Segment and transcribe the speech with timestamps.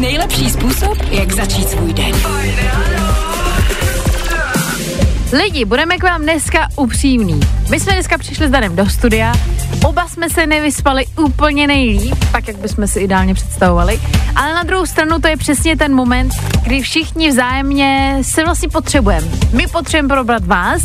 [0.00, 2.14] nejlepší způsob, jak začít svůj den.
[5.32, 7.40] Lidi, budeme k vám dneska upřímní.
[7.70, 9.34] My jsme dneska přišli s Danem do studia,
[9.84, 14.00] oba jsme se nevyspali úplně nejlíp, tak jak bychom si ideálně představovali,
[14.36, 19.26] ale na druhou stranu to je přesně ten moment, kdy všichni vzájemně se vlastně potřebujeme.
[19.52, 20.82] My potřebujeme probrat vás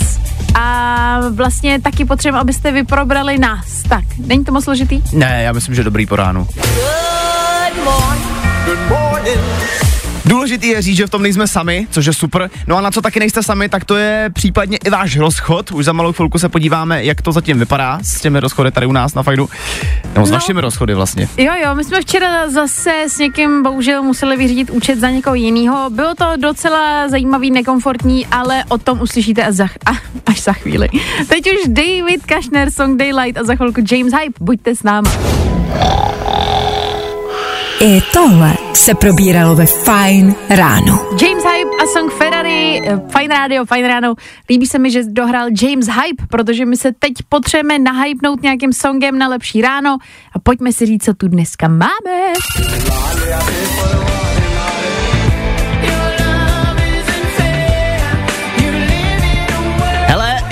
[0.56, 3.84] a vlastně taky potřebujeme, abyste vy probrali nás.
[3.90, 5.02] Tak, není to moc složitý?
[5.14, 6.48] Ne, já myslím, že dobrý po ránu.
[6.56, 8.34] Good morning.
[8.66, 9.03] Good morning.
[10.26, 12.50] Důležitý je říct, že v tom nejsme sami, což je super.
[12.68, 15.72] No a na co taky nejste sami, tak to je případně i váš rozchod.
[15.72, 18.92] Už za malou chvilku se podíváme, jak to zatím vypadá s těmi rozchody tady u
[18.92, 19.50] nás na Fajdu.
[20.14, 21.28] Nebo s no, našimi rozchody vlastně.
[21.38, 25.90] Jo, jo, my jsme včera zase s někým bohužel museli vyřídit účet za někoho jiného.
[25.90, 29.68] Bylo to docela zajímavý, nekomfortní, ale o tom uslyšíte až za,
[30.26, 30.90] až za chvíli.
[31.28, 34.40] Teď už David Kašner, song Daylight a za chvilku James Hype.
[34.40, 35.10] Buďte s námi.
[37.86, 41.00] I tohle se probíralo ve Fine ráno.
[41.22, 44.16] James Hype a song Ferrari, eh, Fine Radio, Fine ráno.
[44.50, 49.18] Líbí se mi, že dohrál James Hype, protože my se teď potřebujeme nahypnout nějakým songem
[49.18, 49.98] na lepší ráno
[50.34, 52.34] a pojďme si říct, co tu dneska máme.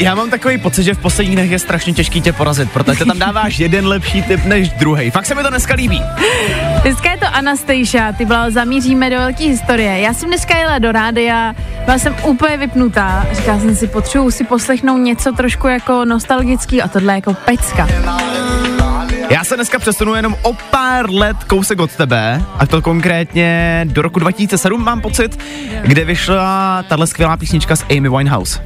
[0.02, 3.19] Já mám takový pocit, že v posledních dnech je strašně těžký tě porazit, protože tam
[3.19, 5.11] dáváš jeden lepší typ než druhý.
[5.11, 6.02] Fakt se mi to dneska líbí.
[6.81, 9.99] Dneska je to Anastasia, ty byla zamíříme do velké historie.
[9.99, 13.25] Já jsem dneska jela do rádia, byla jsem úplně vypnutá.
[13.31, 17.88] Říkala jsem si, potřebuji si poslechnout něco trošku jako nostalgický a tohle jako pecka.
[19.29, 24.02] Já se dneska přesunu jenom o pár let kousek od tebe, a to konkrétně do
[24.02, 25.39] roku 2007 mám pocit,
[25.81, 28.61] kde vyšla tahle skvělá písnička s Amy Winehouse.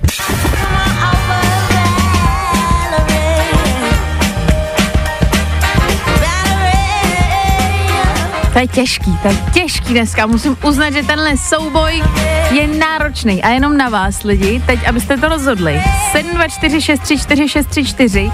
[8.56, 10.26] To je těžký, to je těžký dneska.
[10.26, 12.04] Musím uznat, že tenhle souboj
[12.52, 15.82] je náročný a jenom na vás lidi, teď abyste to rozhodli.
[16.14, 18.32] 724634634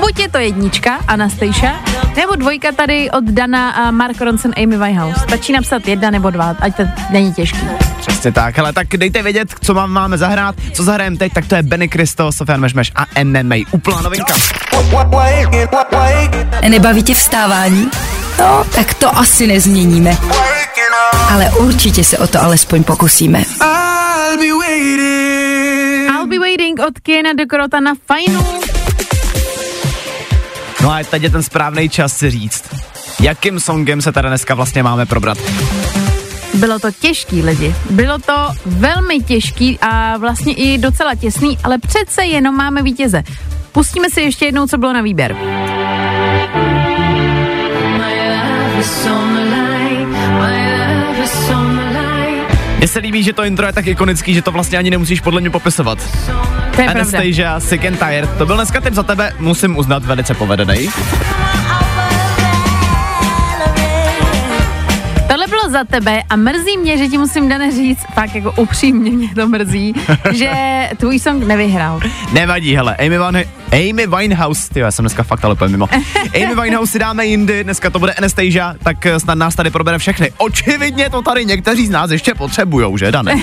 [0.00, 1.72] Buď je to jednička, Anastasia,
[2.16, 5.20] nebo dvojka tady od Dana a Mark Ronson, Amy Winehouse.
[5.20, 7.66] Stačí napsat jedna nebo dva, ať to není těžký.
[8.00, 11.54] Přesně tak, ale tak dejte vědět, co vám máme zahrát, co zahrajeme teď, tak to
[11.54, 13.54] je Benny Kristo, Sofian Mešmeš a MMA.
[13.70, 14.34] Úplná novinka.
[16.68, 17.90] Nebaví tě vstávání?
[18.38, 20.16] No, tak to asi nezměníme.
[21.32, 23.38] Ale určitě se o to alespoň pokusíme.
[23.38, 28.44] I'll be waiting, I'll be waiting od Kiena Dekorota na Fajnu.
[30.82, 32.64] No a teď je ten správný čas si říct,
[33.20, 35.38] jakým songem se tady dneska vlastně máme probrat.
[36.54, 42.24] Bylo to těžký lidi, bylo to velmi těžký a vlastně i docela těsný, ale přece
[42.24, 43.22] jenom máme vítěze.
[43.72, 45.36] Pustíme si ještě jednou, co bylo na výběr.
[52.78, 55.40] Mně se líbí, že to intro je tak ikonický, že to vlastně ani nemusíš podle
[55.40, 55.98] mě popisovat.
[56.76, 58.30] To je Anastasia, Sick and Tired.
[58.38, 60.88] To byl dneska tip za tebe, musím uznat, velice povedený.
[65.74, 69.48] Za tebe a mrzí mě, že ti musím Dane říct, tak jako upřímně mě to
[69.48, 69.94] mrzí,
[70.32, 70.50] že
[70.96, 72.00] tvůj song nevyhrál.
[72.32, 73.36] Nevadí, hele, Amy, Van,
[73.72, 75.88] Amy Winehouse, ty já jsem dneska fakt ale mimo.
[76.34, 79.98] Amy Winehouse si dáme jindy, dneska to bude Anastasia, tak eh, snad nás tady probere
[79.98, 80.32] všechny.
[80.36, 83.34] Očividně to tady někteří z nás ještě potřebujou, že Dane?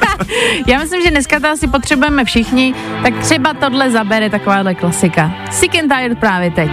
[0.66, 5.32] já myslím, že dneska to asi potřebujeme všichni, tak třeba tohle zabere takováhle klasika.
[5.50, 6.70] Sick and Tired právě teď.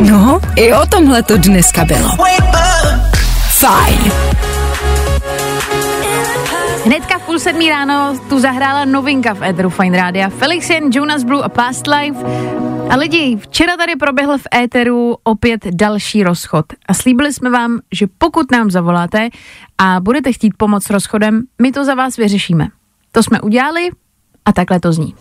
[0.00, 2.08] No, i o tomhle to dneska bylo.
[3.48, 4.12] Fajn.
[6.84, 10.28] Hnedka v půl sedmí ráno tu zahrála novinka v Eteru Fine Rádia.
[10.28, 12.20] Felixien, Jonas Blue a Past Life.
[12.90, 16.66] A lidi, včera tady proběhl v Éteru opět další rozchod.
[16.88, 19.28] A slíbili jsme vám, že pokud nám zavoláte
[19.78, 22.68] a budete chtít pomoct s rozchodem, my to za vás vyřešíme.
[23.12, 23.90] To jsme udělali
[24.44, 25.14] a takhle to zní.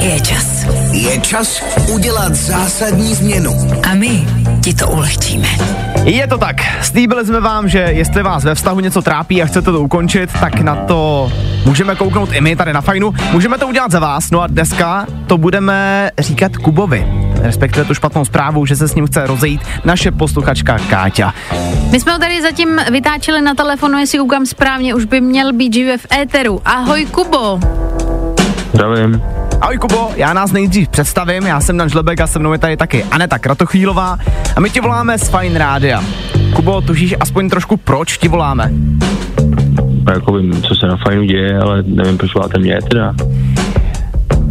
[0.00, 0.75] Je čas.
[0.96, 1.62] Je čas
[1.94, 3.52] udělat zásadní změnu.
[3.90, 4.26] A my
[4.64, 5.48] ti to ulehčíme.
[6.04, 6.56] Je to tak.
[6.82, 10.60] Slíbili jsme vám, že jestli vás ve vztahu něco trápí a chcete to ukončit, tak
[10.60, 11.32] na to
[11.64, 13.14] můžeme kouknout i my tady na Fajnu.
[13.32, 14.30] Můžeme to udělat za vás.
[14.30, 17.06] No a dneska to budeme říkat Kubovi.
[17.40, 21.34] Respektive tu špatnou zprávu, že se s ním chce rozejít naše posluchačka Káťa.
[21.90, 25.74] My jsme ho tady zatím vytáčeli na telefonu, jestli koukám správně, už by měl být
[25.74, 26.60] živě v éteru.
[26.64, 27.60] Ahoj Kubo.
[28.72, 29.35] Zdravím.
[29.60, 32.76] Ahoj Kubo, já nás nejdřív představím, já jsem Dan Žlebek a se mnou je tady
[32.76, 34.18] taky Aneta Kratochvílová
[34.56, 36.02] a my ti voláme z Fine Rádia.
[36.56, 38.70] Kubo, tužíš aspoň trošku, proč ti voláme?
[40.14, 43.14] Jako vím, co se na Fajnu děje, ale nevím, proč voláte mě teda.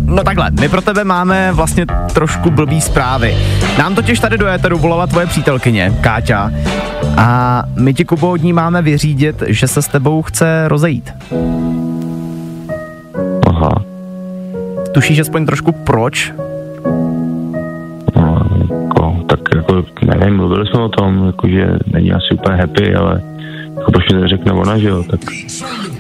[0.06, 3.38] No takhle, my pro tebe máme vlastně trošku blbý zprávy.
[3.78, 6.52] Nám totiž tady do éteru volala tvoje přítelkyně, Káťa,
[7.18, 11.14] a my ti Kubo od ní máme vyřídit, že se s tebou chce rozejít.
[14.96, 16.32] Tušíš aspoň trošku proč?
[18.16, 22.96] No, jako, tak jako, nevím, mluvili jsme o tom, jako, že není asi úplně happy,
[22.96, 23.22] ale
[23.78, 25.20] jako proč mi neřekne ona, že jo, tak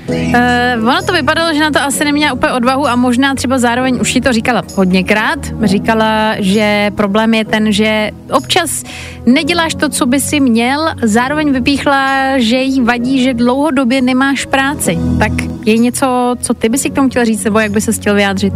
[0.10, 3.98] Uh, ono to vypadalo, že na to asi neměla úplně odvahu a možná třeba zároveň
[4.02, 5.40] už ti to říkala hodněkrát.
[5.64, 8.84] Říkala, že problém je ten, že občas
[9.26, 15.00] neděláš to, co by si měl, zároveň vypíchla, že jí vadí, že dlouhodobě nemáš práci.
[15.20, 15.32] Tak
[15.66, 18.16] je něco, co ty by si k tomu chtěl říct, nebo jak by se chtěl
[18.16, 18.54] vyjádřit?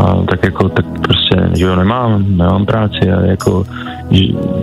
[0.00, 3.64] a, tak jako, tak prostě, že jo, nemám, nemám práci a jako,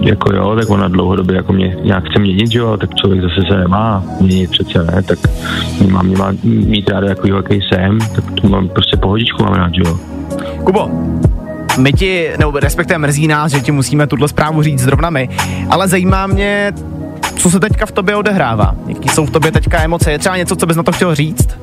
[0.01, 3.41] jako jo, tak ona dlouhodobě jako mě nějak chce měnit, že jo, tak člověk zase
[3.51, 5.19] se nemá měnit přece, ne, tak
[5.79, 9.53] mě má, mě má mít rád jako jaký jsem, tak to mám prostě pohodičku mám
[9.53, 9.97] rád, že jo.
[10.63, 10.89] Kubo,
[11.77, 15.29] my ti, nebo respektive mrzí nás, že ti musíme tuhle zprávu říct zrovna my,
[15.69, 16.73] ale zajímá mě,
[17.35, 18.75] co se teďka v tobě odehrává.
[18.87, 20.11] Jaký jsou v tobě teďka emoce?
[20.11, 21.59] Je třeba něco, co bys na to chtěl říct?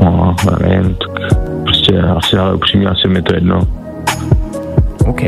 [0.00, 3.60] No, nevím, tak prostě asi, ale upřímně asi mi to jedno.
[5.08, 5.22] OK.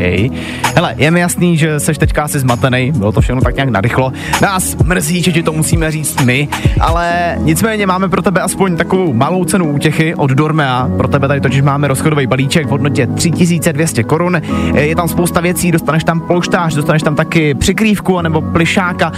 [0.75, 4.13] Hele, je mi jasný, že seš teďka asi zmatený, bylo to všechno tak nějak narychlo.
[4.43, 6.49] Nás mrzí, že ti to musíme říct my,
[6.81, 10.89] ale nicméně máme pro tebe aspoň takovou malou cenu útěchy od Dormea.
[10.97, 14.41] Pro tebe tady totiž máme rozchodový balíček v hodnotě 3200 korun.
[14.75, 19.13] Je tam spousta věcí, dostaneš tam polštář, dostaneš tam taky přikrývku nebo plišáka.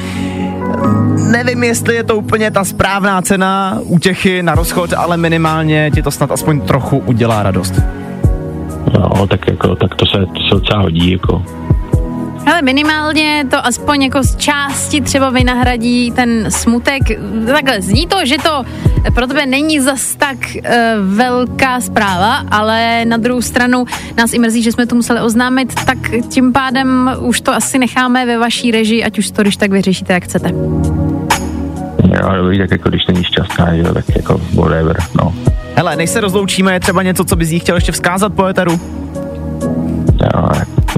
[1.31, 6.11] Nevím, jestli je to úplně ta správná cena útěchy na rozchod, ale minimálně ti to
[6.11, 7.75] snad aspoň trochu udělá radost.
[8.95, 11.43] No, tak jako, tak to se, to se docela hodí, jako.
[12.47, 17.03] Ale minimálně to aspoň jako z části třeba vynahradí ten smutek.
[17.47, 18.65] Takhle, zní to, že to
[19.15, 20.71] pro tebe není zas tak uh,
[21.17, 23.85] velká zpráva, ale na druhou stranu
[24.17, 25.99] nás i mrzí, že jsme to museli oznámit, tak
[26.29, 30.13] tím pádem už to asi necháme ve vaší režii, ať už to když tak vyřešíte,
[30.13, 30.49] jak chcete.
[32.05, 35.35] Jo, dobrý, tak jako když není šťastná, jo, tak jako whatever, no.
[35.77, 38.81] Hele, než se rozloučíme, je třeba něco, co bys jí chtěl ještě vzkázat po éteru?
[40.23, 40.49] Jo,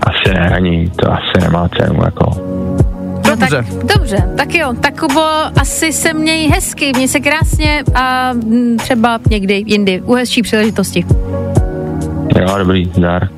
[0.03, 2.31] asi ne, ani to asi nemá cenu, jako.
[3.31, 3.65] No tak, Dobře.
[3.97, 5.25] dobře, tak jo, tak Kubo,
[5.61, 11.07] asi se měj hezky, měj se krásně a mm, třeba někdy jindy, u hezčí příležitosti.
[12.41, 13.29] Jo, dobrý, zdar.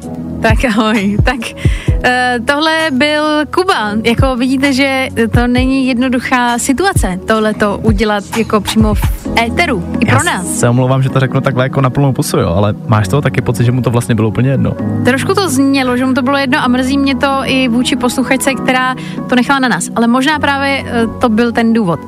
[0.47, 1.17] Tak ahoj.
[1.25, 3.23] Tak uh, tohle byl
[3.55, 3.93] Kuba.
[4.05, 9.03] Jako vidíte, že to není jednoduchá situace, tohle to udělat jako přímo v
[9.47, 9.85] éteru.
[10.01, 10.59] I pro Já nás.
[10.59, 13.41] se omlouvám, že to řeknu takhle jako na plnou pusu, jo, ale máš toho taky
[13.41, 14.73] pocit, že mu to vlastně bylo úplně jedno.
[15.05, 18.55] Trošku to znělo, že mu to bylo jedno a mrzí mě to i vůči posluchačce,
[18.55, 18.95] která
[19.29, 19.89] to nechala na nás.
[19.97, 22.01] Ale možná právě uh, to byl ten důvod.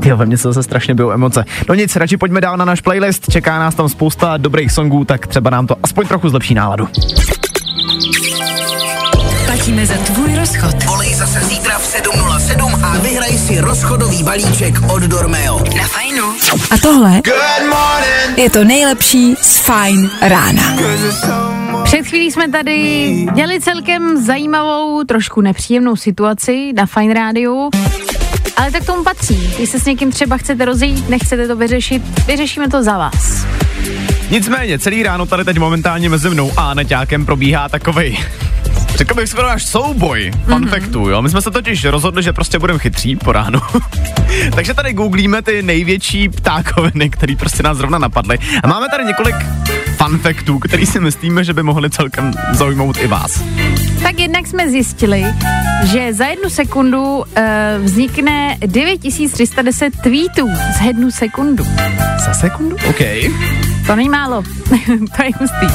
[0.00, 1.44] Ty ve mně se zase strašně bijou emoce.
[1.68, 5.26] No nic, radši pojďme dál na náš playlist, čeká nás tam spousta dobrých songů, tak
[5.26, 6.88] třeba nám to aspoň trochu zlepší náladu.
[9.66, 10.84] Platíme za tvůj rozchod.
[10.84, 15.64] Volej zase zítra v 7.07 a vyhraj si rozchodový balíček od Dormeo.
[15.76, 16.24] Na fajnu.
[16.70, 17.22] A tohle
[18.36, 20.62] je to nejlepší z Fajn rána.
[21.84, 22.76] Před chvílí jsme tady
[23.32, 27.70] měli celkem zajímavou, trošku nepříjemnou situaci na Fine Rádiu.
[28.56, 29.52] Ale tak tomu patří.
[29.56, 33.46] Když se s někým třeba chcete rozejít, nechcete to vyřešit, vyřešíme to za vás.
[34.30, 38.18] Nicméně, celý ráno tady teď momentálně mezi mnou a Neťákem probíhá takovej
[38.96, 41.08] Řekl bych skoro až souboj fun mm-hmm.
[41.08, 41.22] jo.
[41.22, 43.60] My jsme se totiž rozhodli, že prostě budeme chytří po ránu.
[44.54, 48.38] Takže tady googlíme ty největší ptákoviny, které prostě nás zrovna napadly.
[48.62, 49.36] A máme tady několik
[49.96, 53.42] fun factů, který si myslíme, že by mohli celkem zaujmout i vás.
[54.02, 55.24] Tak jednak jsme zjistili,
[55.84, 57.24] že za jednu sekundu uh,
[57.82, 60.48] vznikne 9310 tweetů.
[60.78, 61.64] Za jednu sekundu.
[62.26, 62.76] Za sekundu?
[62.88, 63.00] OK.
[63.86, 64.42] To není málo.
[65.16, 65.66] to je hustý.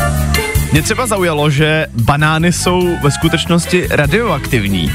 [0.72, 4.92] Mě třeba zaujalo, že banány jsou ve skutečnosti radioaktivní.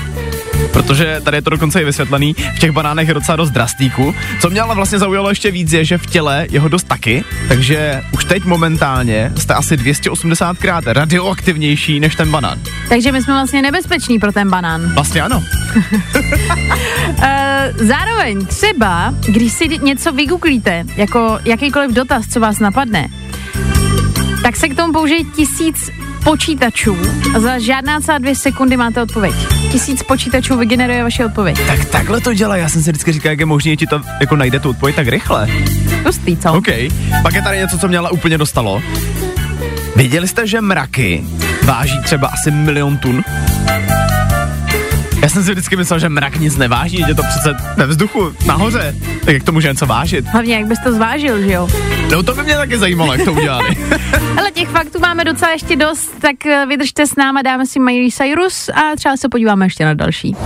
[0.73, 4.15] Protože tady je to dokonce i vysvětlený, v těch banánech je docela dost drastíku.
[4.41, 7.25] Co mě ale vlastně zaujalo ještě víc je, že v těle je ho dost taky,
[7.49, 12.59] takže už teď momentálně jste asi 280krát radioaktivnější než ten banán.
[12.89, 14.95] Takže my jsme vlastně nebezpeční pro ten banán.
[14.95, 15.43] Vlastně ano.
[15.77, 17.23] Uh,
[17.87, 23.09] zároveň třeba, když si něco vygooglíte, jako jakýkoliv dotaz, co vás napadne,
[24.47, 25.91] tak se k tomu použije tisíc
[26.25, 26.97] počítačů
[27.35, 29.35] a za žádná celá dvě sekundy máte odpověď.
[29.73, 31.67] Tisíc počítačů vygeneruje vaši odpověď.
[31.67, 34.01] Tak takhle to dělá, já jsem si vždycky říkal, jak je možné, že ti to
[34.21, 35.49] jako najde tu odpověď tak rychle.
[36.03, 36.53] Pustý, co?
[36.53, 36.67] OK,
[37.23, 38.83] pak je tady něco, co mě ale úplně dostalo.
[39.97, 41.25] Věděli jste, že mraky
[41.63, 43.25] váží třeba asi milion tun?
[45.23, 48.33] Já jsem si vždycky myslel, že mrak nic neváží, že je to přece ve vzduchu,
[48.47, 48.95] nahoře.
[49.25, 50.27] Tak jak to může něco vážit?
[50.27, 51.69] Hlavně, jak bys to zvážil, že jo?
[52.11, 53.69] No to by mě taky zajímalo, jak to udělali.
[54.39, 58.11] Ale těch faktů máme docela ještě dost, tak eh, vydržte s náma, dáme si Miley
[58.11, 60.37] Cyrus a třeba se podíváme ještě na další.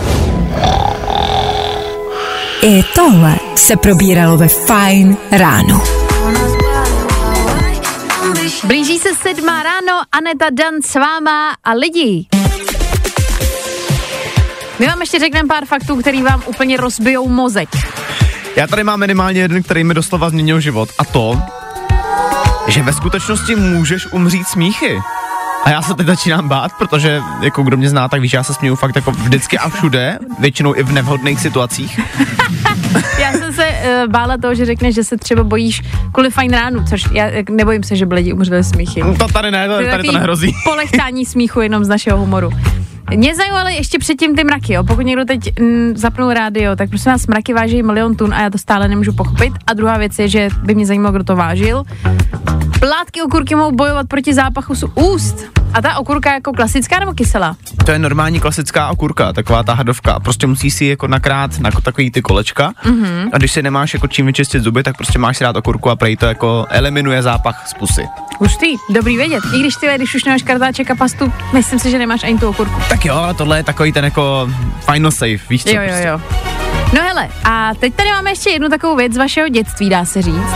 [2.62, 5.82] I tohle se probíralo ve Fine ráno.
[8.64, 12.26] Blíží se sedmá ráno, Aneta Dan s váma a lidi.
[14.80, 17.68] My vám ještě řekneme pár faktů, který vám úplně rozbijou mozek.
[18.56, 20.88] Já tady mám minimálně jeden, který mi doslova změnil život.
[20.98, 21.42] A to,
[22.68, 24.98] že ve skutečnosti můžeš umřít smíchy.
[25.64, 28.54] A já se teď začínám bát, protože jako kdo mě zná, tak víš, já se
[28.54, 32.00] směju fakt jako vždycky a všude, většinou i v nevhodných situacích.
[33.18, 35.82] Já jsem se uh, bála toho, že řekneš, že se třeba bojíš
[36.12, 39.02] kvůli fajn ránu, což já jak nebojím se, že by lidi umřeli smíchy.
[39.18, 40.54] To tady ne, to, tady to nehrozí.
[40.64, 42.50] Polechtání smíchu jenom z našeho humoru.
[43.16, 44.84] Mě zajímaly ještě předtím ty mraky, jo.
[44.84, 48.50] Pokud někdo teď mm, zapnul rádio, tak prosím vás, mraky váží milion tun a já
[48.50, 49.52] to stále nemůžu pochopit.
[49.66, 51.82] A druhá věc je, že by mě zajímalo, kdo to vážil.
[52.80, 55.60] Plátky okurky mohou bojovat proti zápachu z úst.
[55.74, 57.56] A ta okurka jako klasická nebo kyselá?
[57.84, 60.20] To je normální klasická okurka, taková ta hadovka.
[60.20, 62.72] Prostě musíš si jako nakrát na takový ty kolečka.
[62.84, 63.04] Mhm.
[63.04, 63.30] Mm-hmm.
[63.32, 65.96] A když si nemáš jako čím vyčistit zuby, tak prostě máš si dát okurku a
[65.96, 68.06] prej to jako eliminuje zápach z pusy.
[68.38, 69.44] Hustý, dobrý vědět.
[69.54, 72.48] I když ty, když už nemáš kartáček a pastu, myslím si, že nemáš ani tu
[72.48, 72.80] okurku.
[72.88, 74.50] Tak jo, ale tohle je takový ten jako
[74.92, 75.70] final safe, víš co?
[75.70, 76.08] Jo, jo, prostě.
[76.08, 76.20] jo.
[76.94, 80.22] No hele, a teď tady máme ještě jednu takovou věc z vašeho dětství, dá se
[80.22, 80.52] říct.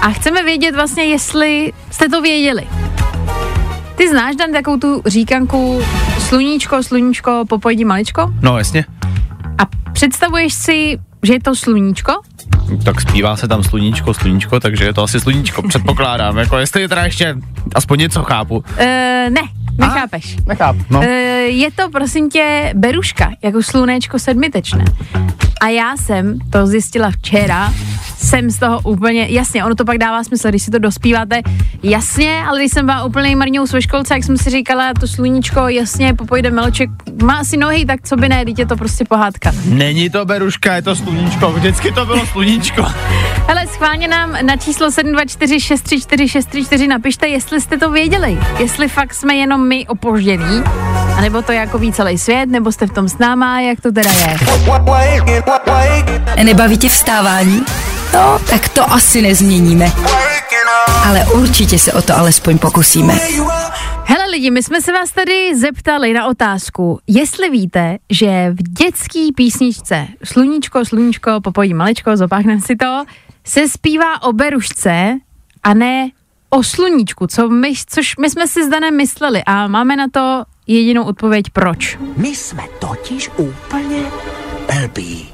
[0.00, 2.62] A chceme vědět vlastně, jestli jste to věděli.
[3.94, 5.82] Ty znáš, Dan, takovou tu říkanku
[6.18, 8.32] sluníčko, sluníčko, popojdi maličko?
[8.42, 8.84] No jasně.
[9.58, 9.62] A
[9.92, 12.12] představuješ si, že je to sluníčko?
[12.84, 16.38] Tak zpívá se tam sluníčko, sluníčko, takže je to asi sluníčko, předpokládám.
[16.38, 17.36] Jako jestli je teda ještě
[17.74, 18.64] aspoň něco chápu.
[18.76, 19.40] E, ne,
[19.78, 20.36] nechápeš.
[20.46, 20.80] Nechápu.
[20.90, 21.02] No.
[21.02, 21.08] E,
[21.48, 24.84] je to, prosím tě, beruška, jako slunečko sedmitečné.
[25.60, 27.72] A já jsem to zjistila včera,
[28.24, 31.40] jsem z toho úplně, jasně, ono to pak dává smysl, když si to dospíváte,
[31.82, 35.68] jasně, ale když jsem byla úplně marňou ve školce, jak jsem si říkala, to sluníčko,
[35.68, 36.90] jasně, popojde melček,
[37.22, 39.52] má asi nohy, tak co by ne, teď je to prostě pohádka.
[39.64, 42.82] Není to beruška, je to sluníčko, vždycky to bylo sluníčko.
[43.48, 49.63] Hele, schválně nám na číslo 724634634 napište, jestli jste to věděli, jestli fakt jsme jenom
[49.64, 50.62] my opožděný,
[51.16, 54.10] anebo to jako ví celý svět, nebo jste v tom s náma, jak to teda
[54.10, 54.36] je.
[56.44, 57.64] Nebaví tě vstávání?
[58.14, 59.92] No, tak to asi nezměníme.
[61.06, 63.14] Ale určitě se o to alespoň pokusíme.
[64.04, 69.32] Hele lidi, my jsme se vás tady zeptali na otázku, jestli víte, že v dětský
[69.32, 73.04] písničce Sluníčko, sluníčko, popojí maličko, zopáchnem si to,
[73.44, 75.18] se zpívá o berušce
[75.62, 76.10] a ne
[76.54, 80.42] o sluníčku, co my, což my jsme si s Danem mysleli a máme na to
[80.66, 81.98] jedinou odpověď proč.
[82.16, 84.02] My jsme totiž úplně
[84.74, 85.28] blbí.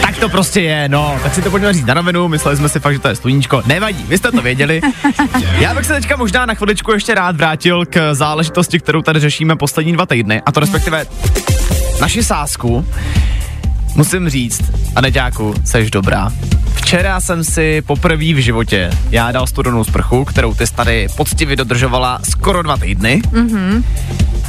[0.00, 1.18] Tak to prostě je, no.
[1.22, 3.62] Tak si to pojďme říct na rovinu, mysleli jsme si fakt, že to je sluníčko.
[3.66, 4.80] Nevadí, vy jste to věděli.
[5.58, 9.56] Já bych se teďka možná na chviličku ještě rád vrátil k záležitosti, kterou tady řešíme
[9.56, 11.06] poslední dva týdny, a to respektive
[12.00, 12.86] naši sásku.
[13.94, 14.62] Musím říct,
[14.96, 16.32] Aneťáku, seš dobrá.
[16.74, 22.18] Včera jsem si poprvé v životě já dal studenou sprchu, kterou ty tady poctivě dodržovala
[22.22, 23.22] skoro dva týdny.
[23.24, 23.84] Mm-hmm.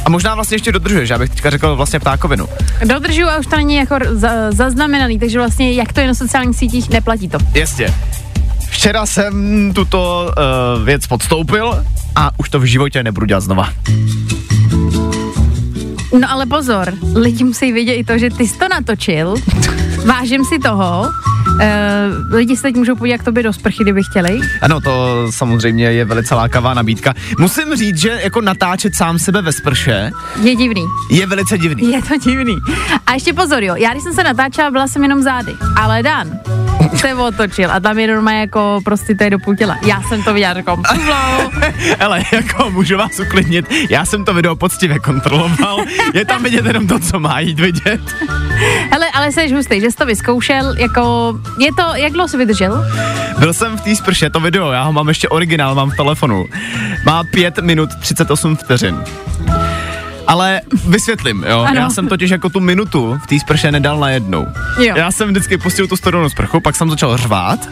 [0.04, 2.48] A možná vlastně ještě dodržuješ, já bych teďka řekl vlastně ptákovinu.
[2.84, 6.56] Dodržuju a už to není jako za, zaznamenaný, takže vlastně jak to je na sociálních
[6.56, 7.38] sítích, neplatí to.
[7.54, 7.94] Jasně.
[8.70, 10.30] Včera jsem tuto
[10.78, 11.84] uh, věc podstoupil
[12.16, 13.68] a už to v životě nebudu dělat znova.
[16.12, 19.34] No ale pozor, lidi musí vědět i to, že ty jsi to natočil,
[20.04, 21.10] vážím si toho,
[21.46, 21.60] Uh,
[22.34, 24.40] lidi se teď můžou podívat k tobě do sprchy, kdyby chtěli.
[24.62, 27.14] Ano, to samozřejmě je velice lákavá nabídka.
[27.38, 30.10] Musím říct, že jako natáčet sám sebe ve sprše
[30.42, 30.84] Je divný.
[31.10, 31.92] je velice divný.
[31.92, 32.56] Je to divný.
[33.06, 36.30] A ještě pozor, jo, já když jsem se natáčela, byla jsem jenom zády, ale Dan
[36.96, 39.78] se otočil a tam je normálně jako prostě to je do půl těla.
[39.86, 40.76] Já jsem to viděla, řekl,
[42.00, 45.84] Ale jako můžu vás uklidnit, já jsem to video poctivě kontroloval,
[46.14, 48.00] je tam vidět jenom to, co má jít vidět.
[48.90, 52.84] Hele, ale jsi hustý, že jsi to vyzkoušel, jako, je to, jak dlouho jsi vydržel?
[53.38, 56.46] Byl jsem v té sprše, to video, já ho mám ještě originál, mám v telefonu.
[57.04, 59.04] Má 5 minut 38 vteřin.
[60.26, 61.60] Ale vysvětlím, jo.
[61.60, 61.80] Ano.
[61.80, 64.46] Já jsem totiž jako tu minutu v té sprše nedal na jednou.
[64.78, 64.94] Jo.
[64.96, 67.68] Já jsem vždycky pustil tu studenou sprchu, pak jsem začal řvát.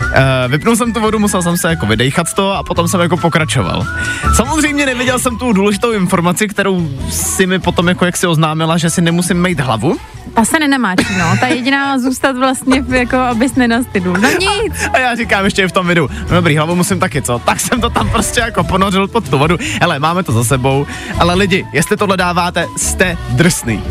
[0.00, 3.00] Uh, vypnul jsem tu vodu, musel jsem se jako vydejchat z toho a potom jsem
[3.00, 3.86] jako pokračoval.
[4.34, 8.90] Samozřejmě neviděl jsem tu důležitou informaci, kterou si mi potom jako jak si oznámila, že
[8.90, 9.96] si nemusím mít hlavu.
[10.40, 11.36] Ta se nenamáčí, no.
[11.40, 14.12] Ta jediná zůstat vlastně, jako abys nenastydl.
[14.12, 14.88] No nic.
[14.92, 17.38] A já říkám ještě i v tom videu, no dobrý, hlavu musím taky, co?
[17.38, 19.56] Tak jsem to tam prostě jako ponořil pod tu vodu.
[19.80, 20.86] Hele, máme to za sebou,
[21.18, 23.82] ale lidi, jestli tohle dáváte, jste drsný.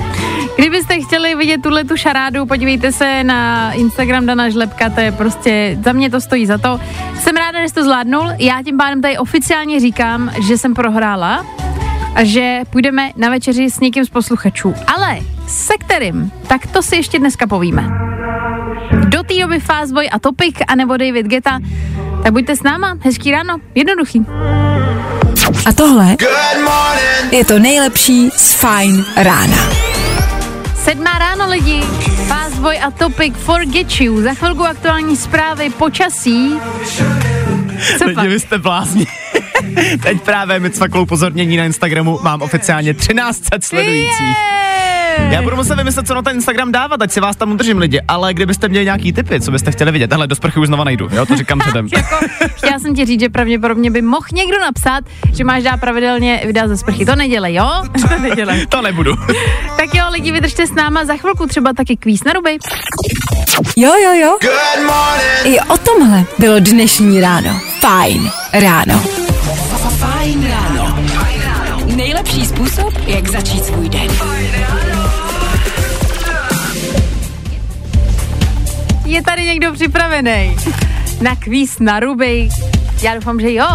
[0.57, 5.77] Kdybyste chtěli vidět tuhle tu šarádu, podívejte se na Instagram Dana Žlepka, to je prostě,
[5.83, 6.79] za mě to stojí za to.
[7.19, 11.45] Jsem ráda, že jsi to zvládnul, já tím pádem tady oficiálně říkám, že jsem prohrála
[12.15, 14.73] a že půjdeme na večeři s někým z posluchačů.
[14.95, 16.31] Ale se kterým?
[16.47, 17.89] Tak to si ještě dneska povíme.
[18.91, 21.59] Do té doby Fastboy a Topic, anebo David Geta,
[22.23, 24.25] tak buďte s náma, hezký ráno, jednoduchý.
[25.65, 26.17] A tohle
[27.31, 29.57] je to nejlepší z Fine rána.
[30.75, 31.81] Sedmá ráno lidi,
[32.27, 36.59] Fastboy a Topic Forget You, za chvilku aktuální zprávy, počasí.
[37.97, 38.29] Co Lidi, pak?
[38.29, 39.07] vy jste blázni.
[40.03, 44.19] Teď právě mi cvaklo upozornění na Instagramu, mám oficiálně 1300 sledujících.
[44.19, 44.88] Yeah!
[45.29, 48.01] Já budu muset vymyslet, co na ten Instagram dávat, ať si vás tam udržím lidi,
[48.07, 51.09] ale kdybyste měli nějaký tipy, co byste chtěli vidět, hele, do sprchy už znova najdu,
[51.11, 51.87] jo, to říkám předem.
[51.95, 52.15] jako,
[52.55, 56.67] chtěla jsem ti říct, že pravděpodobně by mohl někdo napsat, že máš dát pravidelně videa
[56.67, 57.05] ze sprchy.
[57.05, 57.69] To nedělej, jo?
[58.09, 58.65] To nedělej.
[58.69, 59.15] to nebudu.
[59.77, 62.57] tak jo, lidi, vydržte s náma, za chvilku třeba taky kvíz na ruby.
[63.77, 64.37] Jo, jo, jo.
[65.43, 67.59] I o tomhle bylo dnešní ráno.
[67.79, 68.99] Fajn ráno.
[69.99, 70.95] Fajn ráno.
[71.95, 74.07] Nejlepší způsob, jak začít svůj den.
[79.09, 80.55] Je tady někdo připravený
[81.21, 82.49] na kvíz na ruby?
[83.01, 83.67] Já doufám, že jo.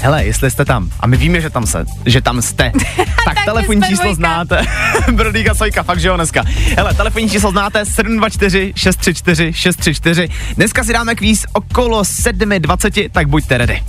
[0.00, 2.72] Hele, jestli jste tam, a my víme, že tam, se, že tam jste,
[3.24, 4.16] tak telefonní jsme číslo dvojka.
[4.16, 4.62] znáte.
[5.12, 6.44] Brodýka Sojka, fakt, že jo, dneska.
[6.76, 10.28] Hele, telefonní číslo znáte 724 634 634.
[10.56, 13.82] Dneska si dáme kvíz okolo 7.20, tak buďte ready.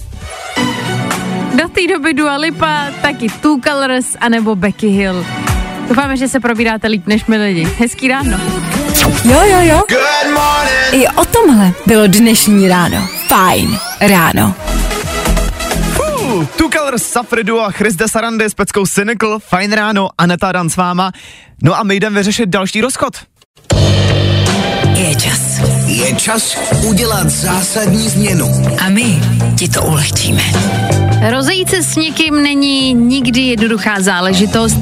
[1.58, 5.26] Do té doby Dua Lipa, taky Two Colors, anebo Becky Hill.
[5.90, 7.68] Doufáme, že se probíráte líp než my lidi.
[7.80, 8.38] Hezký ráno.
[9.30, 9.82] Jo, jo, jo.
[10.92, 13.08] I o tomhle bylo dnešní ráno.
[13.28, 14.56] Fajn ráno.
[16.00, 20.70] Uh, Two Colors, Safridu a Chris de Sarandy s peckou Cynical, fajn ráno, Aneta Dan
[20.70, 21.12] s váma.
[21.64, 23.14] No a my jdeme vyřešit další rozchod.
[24.96, 25.40] Je čas.
[25.86, 28.52] Je čas udělat zásadní změnu.
[28.86, 29.22] A my
[29.58, 30.44] ti to ulehčíme.
[31.22, 34.78] Rozejít se s někým není nikdy jednoduchá záležitost.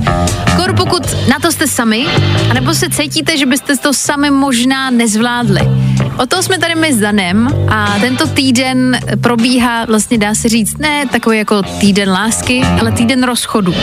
[0.55, 2.05] Kor pokud na to jste sami,
[2.49, 5.61] anebo se cítíte, že byste to sami možná nezvládli.
[6.17, 10.77] O to jsme tady my s Danem a tento týden probíhá, vlastně dá se říct,
[10.77, 13.75] ne takový jako týden lásky, ale týden rozchodu.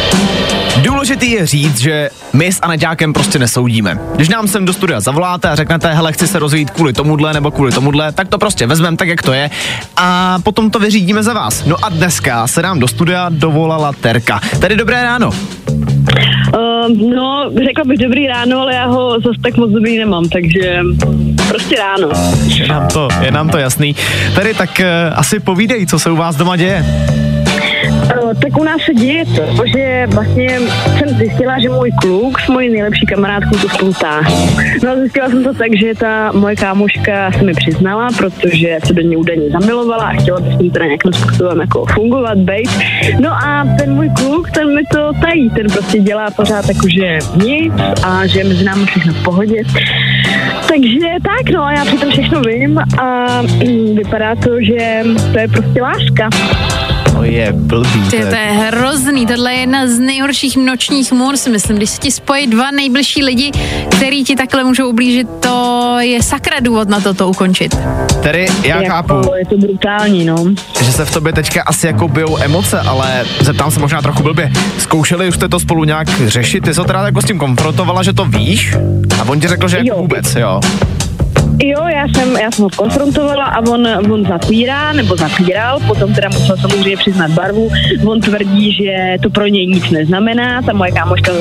[0.77, 3.99] Důležitý je říct, že my s Aneťákem prostě nesoudíme.
[4.17, 7.51] Když nám sem do studia zavoláte a řeknete, hele, chci se rozejít kvůli tomuhle nebo
[7.51, 9.51] kvůli tomuhle, tak to prostě vezmeme tak, jak to je
[9.97, 11.65] a potom to vyřídíme za vás.
[11.65, 14.41] No a dneska se nám do studia dovolala Terka.
[14.61, 15.31] Tedy dobré ráno.
[15.31, 20.81] Uh, no, řekla bych dobrý ráno, ale já ho zase tak moc dobrý nemám, takže
[21.49, 22.09] prostě ráno.
[22.47, 23.97] Je nám to, je nám to jasný.
[24.35, 24.87] Tedy tak uh,
[25.19, 26.85] asi povídej, co se u vás doma děje.
[28.35, 30.61] Tak u nás se děje to, že vlastně
[30.99, 33.93] jsem zjistila, že můj kluk s mojí nejlepší kamarádkou to spolu.
[34.85, 38.93] No a zjistila jsem to tak, že ta moje kámoška se mi přiznala, protože se
[38.93, 42.71] do ní údajně zamilovala a chtěla by s ní teda nějakým způsobem jako fungovat, bejt.
[43.21, 47.73] No a ten můj kluk, ten mi to tají, ten prostě dělá pořád jakože nic
[48.05, 49.63] a že je mezi námi všechno v pohodě.
[50.69, 55.49] Takže tak, no a já přitom všechno vím a mm, vypadá to, že to je
[55.49, 56.29] prostě láska.
[57.13, 58.03] To je blbý.
[58.11, 61.77] Ty, to je hrozný, tohle je jedna z nejhorších nočních můr, si myslím.
[61.77, 63.51] Když se ti spojí dva nejbližší lidi,
[63.91, 67.79] který ti takhle můžou ublížit, to je sakra důvod na to to ukončit.
[68.23, 70.45] Tedy já chápu, Jako, je to brutální, no.
[70.81, 74.53] že se v tobě teďka asi jako bijou emoce, ale zeptám se možná trochu blbě.
[74.79, 76.65] Zkoušeli už jste to spolu nějak řešit?
[76.65, 78.75] Ty jsi ho teda jako s tím konfrontovala, že to víš?
[79.21, 79.97] A on ti řekl, že jako Jo.
[79.99, 80.61] vůbec, jo?
[81.63, 86.29] Jo, já jsem, já jsem ho konfrontovala a on, on zapírá, nebo zapíral, potom teda
[86.29, 87.71] musel samozřejmě přiznat barvu.
[88.07, 90.63] On tvrdí, že to pro něj nic neznamená.
[90.63, 91.33] Ta moje kámoška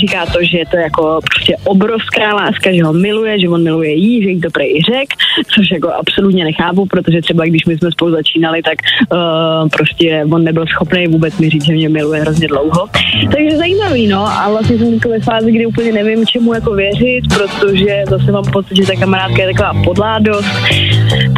[0.00, 3.92] říká to, že je to jako prostě obrovská láska, že ho miluje, že on miluje
[3.92, 5.08] jí, že jí to prej řek,
[5.54, 8.78] což jako absolutně nechápu, protože třeba když my jsme spolu začínali, tak
[9.12, 12.88] uh, prostě on nebyl schopný vůbec mi říct, že mě miluje hrozně dlouho.
[13.32, 18.02] Takže zajímavý, no, a vlastně jsem ve fázi, kdy úplně nevím, čemu jako věřit, protože
[18.08, 20.48] zase mám pocit, že ta kamarádka je taková podládost.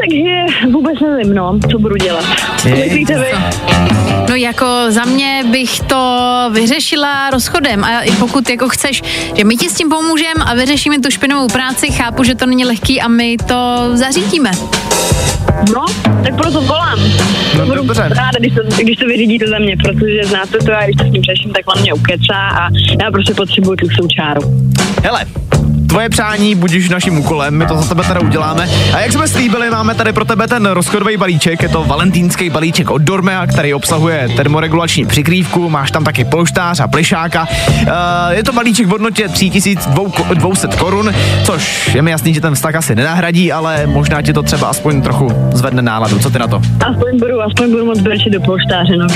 [0.00, 2.24] Takže vůbec nevím, no, co budu dělat.
[2.58, 3.26] Co myslíte vy?
[4.28, 9.02] No jako za mě bych to vyřešila rozchodem a i pokud jako chceš,
[9.36, 12.64] že my ti s tím pomůžeme a vyřešíme tu špinovou práci, chápu, že to není
[12.64, 14.50] lehký a my to zařídíme.
[15.74, 15.86] No,
[16.24, 16.98] tak proto volám.
[17.58, 18.02] No, budu dobře.
[18.08, 21.10] ráda, když to, když to vyřídíte za mě, protože znáte to a když to s
[21.10, 22.68] ním řeším, tak on mě ukecá a
[23.02, 24.40] já prostě potřebuju tu svou čáru.
[25.04, 25.24] Hele,
[25.92, 28.68] tvoje přání budíš naším úkolem, my to za tebe teda uděláme.
[28.94, 32.90] A jak jsme slíbili, máme tady pro tebe ten rozchodový balíček, je to valentýnský balíček
[32.90, 37.48] od Dormea, který obsahuje termoregulační přikrývku, máš tam taky polštář a plišáka.
[37.68, 37.86] Uh,
[38.30, 42.94] je to balíček v hodnotě 3200 korun, což je mi jasný, že ten vztah asi
[42.94, 46.18] nenahradí, ale možná ti to třeba aspoň trochu zvedne náladu.
[46.18, 46.62] Co ty na to?
[46.90, 49.06] Aspoň budu, aspoň budu moc brčit do polštáře, no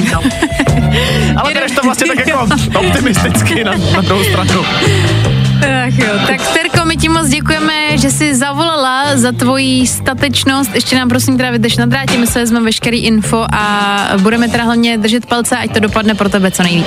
[1.36, 2.46] ale bereš to vlastně tak jako
[2.78, 4.64] optimisticky na, na druhou stranu.
[5.62, 10.74] Ach jo, tak Terko, my ti moc děkujeme, že jsi zavolala za tvoji statečnost.
[10.74, 14.64] Ještě nám prosím teda vydrž na drátě, my se vezmeme veškerý info a budeme teda
[14.64, 16.86] hlavně držet palce, ať to dopadne pro tebe co nejlíp.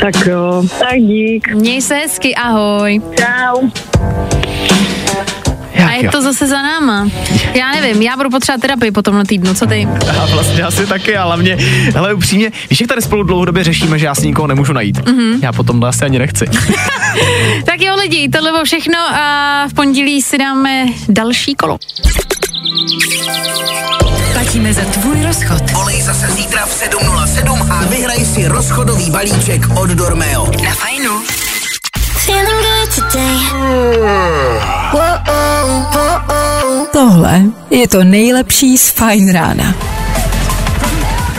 [0.00, 1.54] Tak jo, tak dík.
[1.54, 3.00] Měj se hezky, ahoj.
[3.16, 3.68] Čau.
[5.86, 7.08] A je to zase za náma.
[7.54, 9.88] Já nevím, já budu potřebovat terapii po tomhle týdnu, co ty?
[10.20, 11.56] A vlastně asi taky, ale mě,
[11.94, 14.98] hele upřímně, víš, jak tady spolu dlouhodobě řešíme, že já si nikoho nemůžu najít.
[14.98, 15.38] Mm-hmm.
[15.42, 16.46] Já potom asi ani nechci.
[17.64, 21.78] tak jo lidi, tohle bylo všechno a v pondělí si dáme další kolo.
[24.32, 25.70] Platíme za tvůj rozchod.
[25.70, 30.50] Volej zase zítra v 7.07 a vyhraj si rozchodový balíček od Dormeo.
[30.64, 31.22] Na fajnu.
[36.92, 39.74] Tohle je to nejlepší z Fine Rána.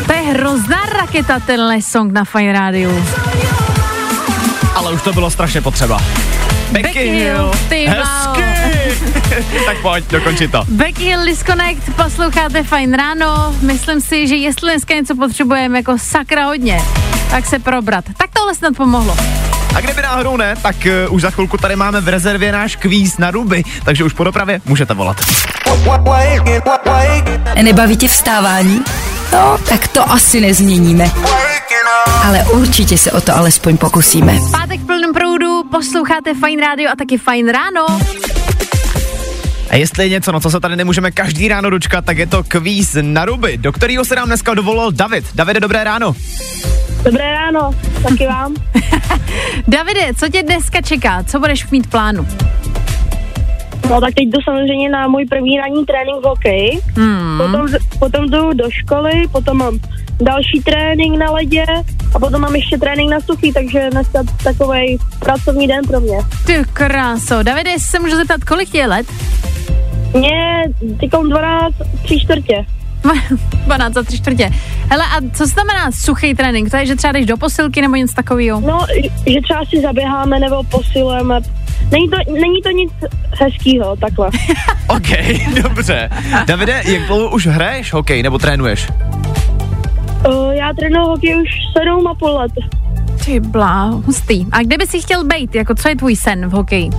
[0.08, 2.92] To je hrozná raketa tenhle song na Fine Radio.
[4.76, 6.02] Ale už to bylo strašně potřeba.
[6.72, 8.44] Becky, Becky Hill, ty Hezky.
[9.66, 10.64] tak pojď, dokončit to.
[10.68, 13.56] Becky Hill Disconnect, posloucháte fajn ráno.
[13.62, 16.82] Myslím si, že jestli dneska něco potřebujeme jako sakra hodně,
[17.30, 18.06] tak se probrat.
[18.18, 19.18] Tak tohle snad pomohlo.
[19.76, 20.76] A kdyby náhodou ne, tak
[21.08, 24.24] uh, už za chvilku tady máme v rezervě náš kvíz na ruby, takže už po
[24.24, 25.18] dopravě můžete volat.
[27.62, 28.82] Nebaví tě vstávání?
[29.34, 31.12] No, tak to asi nezměníme.
[32.24, 34.40] Ale určitě se o to alespoň pokusíme.
[34.52, 38.00] Pátek v plném proudu, posloucháte Fajn rádio a taky Fajn ráno.
[39.70, 42.44] A jestli je něco, no co se tady nemůžeme každý ráno dočkat, tak je to
[42.44, 45.26] kvíz na ruby, do kterého se nám dneska dovolil David.
[45.36, 46.16] Davide, dobré ráno.
[47.06, 47.72] Dobré ráno,
[48.04, 48.56] taky vám.
[49.68, 51.24] Davide, co tě dneska čeká?
[51.24, 52.28] Co budeš mít plánu?
[53.90, 56.80] No tak teď jdu samozřejmě na můj první ranní trénink v hokeji.
[56.96, 57.38] Hmm.
[57.38, 57.68] Potom,
[58.00, 59.80] potom jdu do školy, potom mám
[60.22, 61.66] další trénink na ledě
[62.16, 66.18] a potom mám ještě trénink na suchý, takže dneska takový pracovní den pro mě.
[66.46, 67.44] Ty kráso.
[67.44, 69.08] Davide, jestli se můžu zeptat, kolik je let?
[70.14, 70.64] Mě
[71.00, 72.66] tykom 12, tři čtvrtě.
[73.66, 74.50] 12 a 3 čtvrtě.
[74.90, 76.72] Hele, a co znamená suchý trénink?
[76.72, 78.62] To je, že třeba jdeš do posilky nebo něco takového?
[78.62, 78.86] No,
[79.28, 81.40] že třeba si zaběháme nebo posilujeme.
[81.92, 82.92] Není to, není to nic
[83.42, 84.30] hezkýho, takhle.
[84.88, 85.08] OK,
[85.64, 86.10] dobře.
[86.46, 88.88] Davide, jak dlouho už hraješ hokej nebo trénuješ?
[90.28, 92.52] Uh, já trénuji hokej už sedm a půl let.
[93.26, 94.46] Ty blá, hustý.
[94.52, 95.56] A kde by si chtěl být?
[95.56, 96.90] Jako co je tvůj sen v hokeji?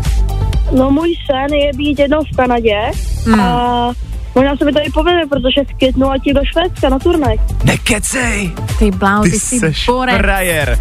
[0.76, 2.76] No můj sen je být jednou v Kanadě
[3.24, 3.40] Hmm.
[3.40, 3.92] a
[4.36, 7.36] možná se mi to i povede, protože v květnu letí do Švédska na turnaj.
[7.64, 10.16] Nekecej, Ty blá, ty, ty, jsi borec.
[10.16, 10.78] frajer.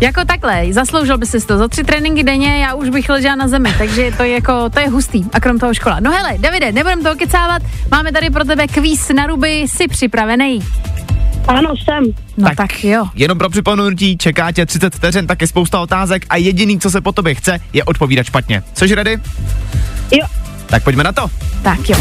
[0.00, 1.58] Jako takhle, zasloužil by si to.
[1.58, 4.80] Za tři tréninky denně já už bych ležela na zemi, takže to je jako, to
[4.80, 5.24] je hustý.
[5.32, 6.00] A krom toho škola.
[6.00, 10.60] No hele, Davide, nebudem toho kecávat, máme tady pro tebe kvíz na ruby, jsi připravený?
[11.48, 12.04] Ano, jsem.
[12.36, 13.04] No tak, tak jo.
[13.14, 17.12] Jenom pro připomenutí, čeká tě 30 vteřin, taky spousta otázek a jediný, co se po
[17.12, 18.62] tobě chce, je odpovídat špatně.
[18.72, 19.18] Což ready?
[20.12, 20.26] Jo,
[20.66, 21.26] Tak pojďme na to.
[21.62, 21.96] Tak jo.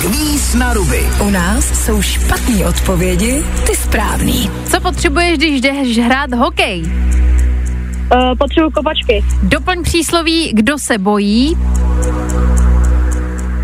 [0.00, 1.06] Kvíz na ruby.
[1.20, 4.50] U nás jsou špatné odpovědi, ty správný.
[4.70, 6.82] Co potřebuješ, když jdeš hrát hokej?
[6.82, 9.24] uh, potřebuji kopačky.
[9.42, 11.58] Doplň přísloví, kdo se bojí,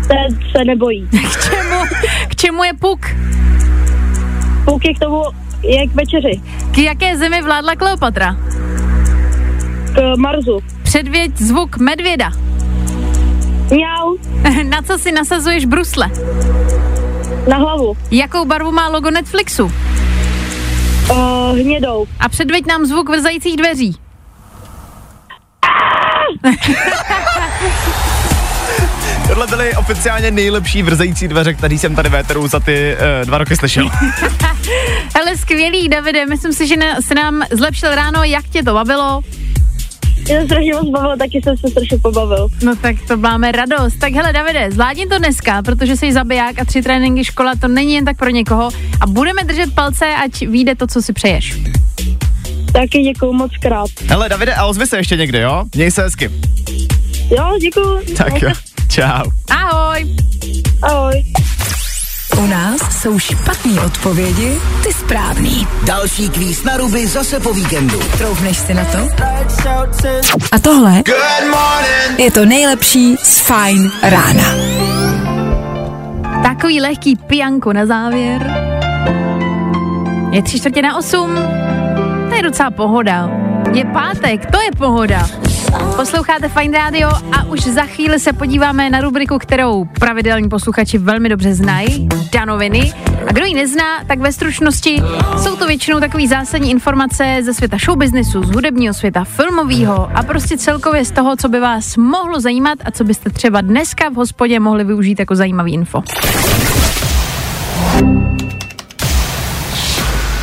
[0.07, 1.07] Ten se nebojí.
[1.11, 1.75] k čemu,
[2.27, 3.05] k čemu je puk,
[4.65, 5.21] Půlky k tomu
[5.63, 6.41] je k večeři.
[6.71, 8.37] k jaké zemi vládla Kleopatra,
[9.95, 10.59] K Marzu.
[10.83, 12.31] předvěď zvuk medvěda,
[13.71, 14.04] Mňau.
[14.69, 16.09] na co si nasazuješ brusle,
[17.49, 17.97] Na hlavu.
[18.11, 19.71] jakou barvu má logo Netflixu
[21.11, 22.05] Uh, hnědou.
[22.19, 23.95] a předveď nám zvuk vrzajících dveří.
[29.27, 33.55] Tohle byly oficiálně nejlepší vrzející dveře, který jsem tady véteru za ty uh, dva roky
[33.55, 33.89] slyšel.
[35.15, 39.21] Hele, skvělý, Davide, myslím si, že se nám zlepšil ráno, jak tě to bavilo.
[40.27, 42.47] Mě se strašně moc bavilo, taky jsem se strašně pobavil.
[42.63, 43.99] No tak to máme radost.
[43.99, 47.93] Tak hele, Davide, zvládni to dneska, protože jsi zabiják a tři tréninky škola, to není
[47.93, 48.69] jen tak pro někoho.
[49.01, 51.57] A budeme držet palce, ať vyjde to, co si přeješ.
[52.73, 53.89] Taky děkuju moc krát.
[54.07, 55.63] Hele, Davide, a ozvi se ještě někdy, jo?
[55.75, 56.29] Měj se hezky.
[57.37, 57.99] Jo, děkuju.
[58.17, 58.49] Tak jo,
[58.89, 59.31] čau.
[59.51, 60.15] Ahoj!
[60.81, 61.23] Ahoj.
[62.43, 65.67] U nás jsou špatné odpovědi, ty správný.
[65.83, 67.99] Další kvíz na ruby zase po víkendu.
[68.17, 68.97] Troufneš si na to?
[70.51, 71.03] A tohle
[72.17, 74.43] je to nejlepší z Fine rána.
[76.43, 78.53] Takový lehký pijanko na závěr.
[80.31, 81.35] Je tři čtvrtě na osm.
[82.29, 83.44] To je docela pohoda.
[83.75, 85.29] Je pátek, to je pohoda.
[85.95, 91.29] Posloucháte Fine Radio a už za chvíli se podíváme na rubriku, kterou pravidelní posluchači velmi
[91.29, 92.93] dobře znají, Danoviny.
[93.27, 95.03] A kdo ji nezná, tak ve stručnosti
[95.43, 100.57] jsou to většinou takové zásadní informace ze světa showbiznesu, z hudebního světa, filmového a prostě
[100.57, 104.59] celkově z toho, co by vás mohlo zajímat a co byste třeba dneska v hospodě
[104.59, 106.03] mohli využít jako zajímavý info.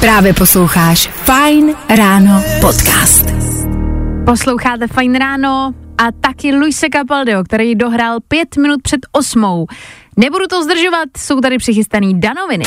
[0.02, 3.24] Právě posloucháš Fine Ráno podcast.
[4.26, 9.66] Posloucháte Fajn ráno a taky Luise Capaldio, který dohrál pět minut před osmou.
[10.16, 12.64] Nebudu to zdržovat, jsou tady přichystaný danoviny.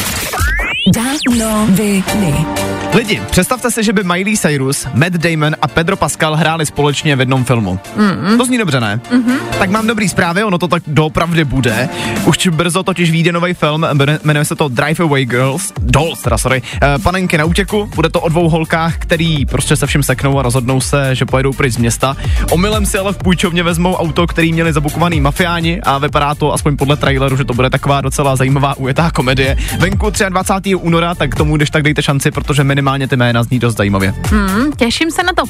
[0.94, 2.46] Danoviny.
[2.94, 7.20] Lidi, představte si, že by Miley Cyrus, Matt Damon a Pedro Pascal hráli společně v
[7.20, 7.80] jednom filmu.
[7.98, 8.38] Mm-hmm.
[8.38, 9.00] To zní dobře, ne?
[9.12, 9.38] Mm-hmm.
[9.60, 11.90] Tak mám dobrý zprávy, ono to tak doopravdy bude.
[12.26, 13.86] Už brzo totiž vyjde nový film,
[14.24, 17.90] jmenuje se to Drive Away Girls, Dolls, teda sorry, uh, Panenky na útěku.
[17.96, 21.54] Bude to o dvou holkách, který prostě se všem seknou a rozhodnou se, že pojedou
[21.54, 22.18] pryč z města.
[22.52, 26.78] Omylem si ale v půjčovně vezmou auto, který měli zabukovaný mafiáni a vypadá to aspoň
[26.78, 29.58] podle traileru, že to bude taková docela zajímavá ujetá komedie.
[29.80, 30.45] Venku 23.
[30.76, 34.14] února, tak tomu když tak dejte šanci, protože minimálně ty jména zní dost zajímavě.
[34.26, 35.44] Hmm, těším se na to.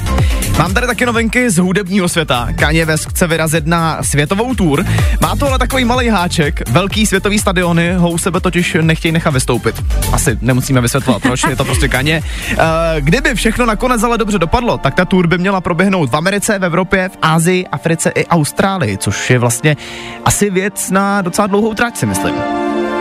[0.57, 2.47] Mám tady taky novinky z hudebního světa.
[2.59, 4.85] Kanye West chce vyrazit na světovou tour.
[5.21, 6.69] Má to ale takový malý háček.
[6.69, 9.83] Velký světový stadiony ho u sebe totiž nechtějí nechat vystoupit.
[10.11, 12.21] Asi nemusíme vysvětlovat, proč, je to prostě Kanye.
[12.51, 12.57] Uh,
[12.99, 16.65] kdyby všechno nakonec ale dobře dopadlo, tak ta tour by měla proběhnout v Americe, v
[16.65, 19.77] Evropě, v Ázii, Africe i Austrálii, což je vlastně
[20.25, 22.35] asi věc na docela dlouhou trať, si myslím.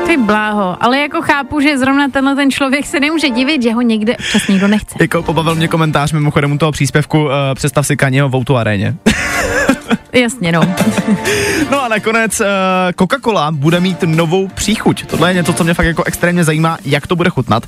[0.07, 3.81] Ty bláho, ale jako chápu, že zrovna tenhle ten člověk se nemůže divit, že ho
[3.81, 4.99] někde občas nikdo nechce.
[5.01, 8.97] Jako pobavil mě komentář mimochodem u toho příspěvku, uh, představ si Kanyeho v Outu aréně.
[10.13, 10.61] Jasně, no.
[11.71, 12.47] no a nakonec uh,
[12.93, 15.07] Coca-Cola bude mít novou příchuť.
[15.07, 17.67] Tohle je něco, co mě fakt jako extrémně zajímá, jak to bude chutnat.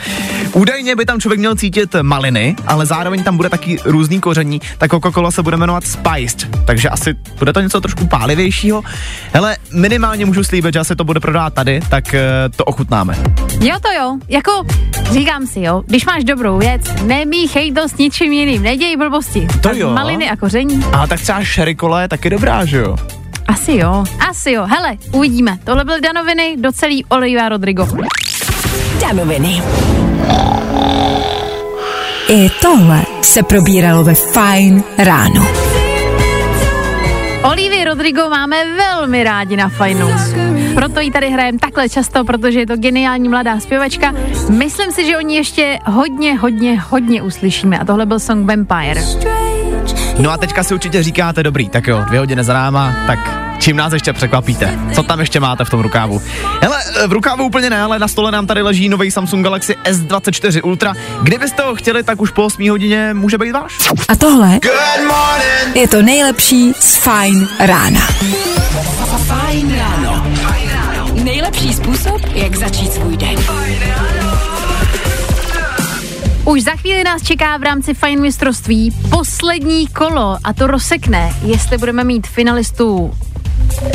[0.52, 4.61] Údajně by tam člověk měl cítit maliny, ale zároveň tam bude taky různý koření.
[4.79, 8.83] Tak Coca-Cola se bude jmenovat Spiced, takže asi bude to něco trošku pálivějšího.
[9.33, 13.16] Hele, minimálně můžu slíbit, že asi to bude prodávat tady, tak uh, to ochutnáme.
[13.60, 14.16] Jo, to jo.
[14.28, 14.50] Jako,
[15.12, 19.48] říkám si, jo, když máš dobrou věc, nemíchej to s ničím jiným, neděj blbosti.
[19.60, 19.90] To jo.
[19.90, 20.84] Maliny a koření.
[20.92, 22.96] A tak třeba sherry je taky dobrá, že jo?
[23.48, 24.66] Asi jo, asi jo.
[24.66, 25.58] Hele, uvidíme.
[25.64, 27.88] Tohle byly Danoviny, docelý Oliva Rodrigo.
[29.00, 29.62] Danoviny.
[32.28, 35.65] I tohle se probíralo ve Fine ráno.
[37.52, 40.09] Olivia Rodrigo máme velmi rádi na Fajnu.
[40.74, 44.14] Proto ji tady hrajeme takhle často, protože je to geniální mladá zpěvačka.
[44.50, 47.78] Myslím si, že o ní ještě hodně, hodně, hodně uslyšíme.
[47.78, 49.02] A tohle byl song Vampire.
[50.18, 53.76] No a teďka si určitě říkáte, dobrý, tak jo, dvě hodiny za náma, tak čím
[53.76, 54.78] nás ještě překvapíte?
[54.94, 56.22] Co tam ještě máte v tom rukávu?
[56.62, 60.60] Hele, v rukávu úplně ne, ale na stole nám tady leží nový Samsung Galaxy S24
[60.64, 60.94] Ultra.
[61.22, 63.78] Kdybyste ho chtěli, tak už po 8 hodině může být váš.
[64.08, 64.60] A tohle
[65.74, 68.00] je to nejlepší z Fine rána.
[69.26, 70.26] Fajn ráno.
[71.24, 73.36] Nejlepší způsob, jak začít svůj den.
[76.44, 81.78] Už za chvíli nás čeká v rámci Fine mistrovství poslední kolo a to rozsekne, jestli
[81.78, 83.14] budeme mít finalistů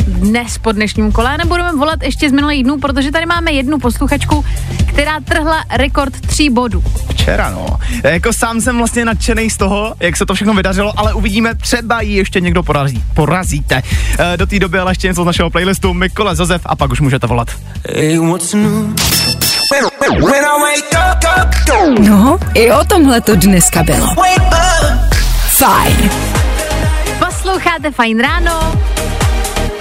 [0.06, 3.78] dnes po dnešním kole, nebo budeme volat ještě z minulých dnů, protože tady máme jednu
[3.78, 4.44] posluchačku,
[4.88, 6.84] která trhla rekord tří bodů.
[7.10, 7.66] Včera, no.
[8.04, 12.00] Jako sám jsem vlastně nadšený z toho, jak se to všechno vydařilo, ale uvidíme, třeba
[12.00, 13.04] ji ještě někdo porazí.
[13.14, 13.82] Porazíte.
[14.18, 17.00] E, do té doby ale ještě něco z našeho playlistu Mikole Zozef a pak už
[17.00, 17.48] můžete volat.
[21.98, 24.06] No, i o tomhle to dneska bylo.
[25.48, 26.10] Fajn.
[27.18, 28.72] Posloucháte Fajn ráno.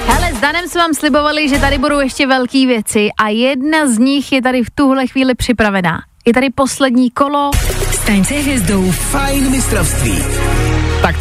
[0.08, 3.98] Hele, s Danem jsme vám slibovali, že tady budou ještě velké věci a jedna z
[3.98, 6.02] nich je tady v tuhle chvíli připravená.
[6.26, 7.52] Je tady poslední kolo.
[7.92, 8.92] Staň se hvězdou.
[8.92, 10.24] Fajn mistrovství.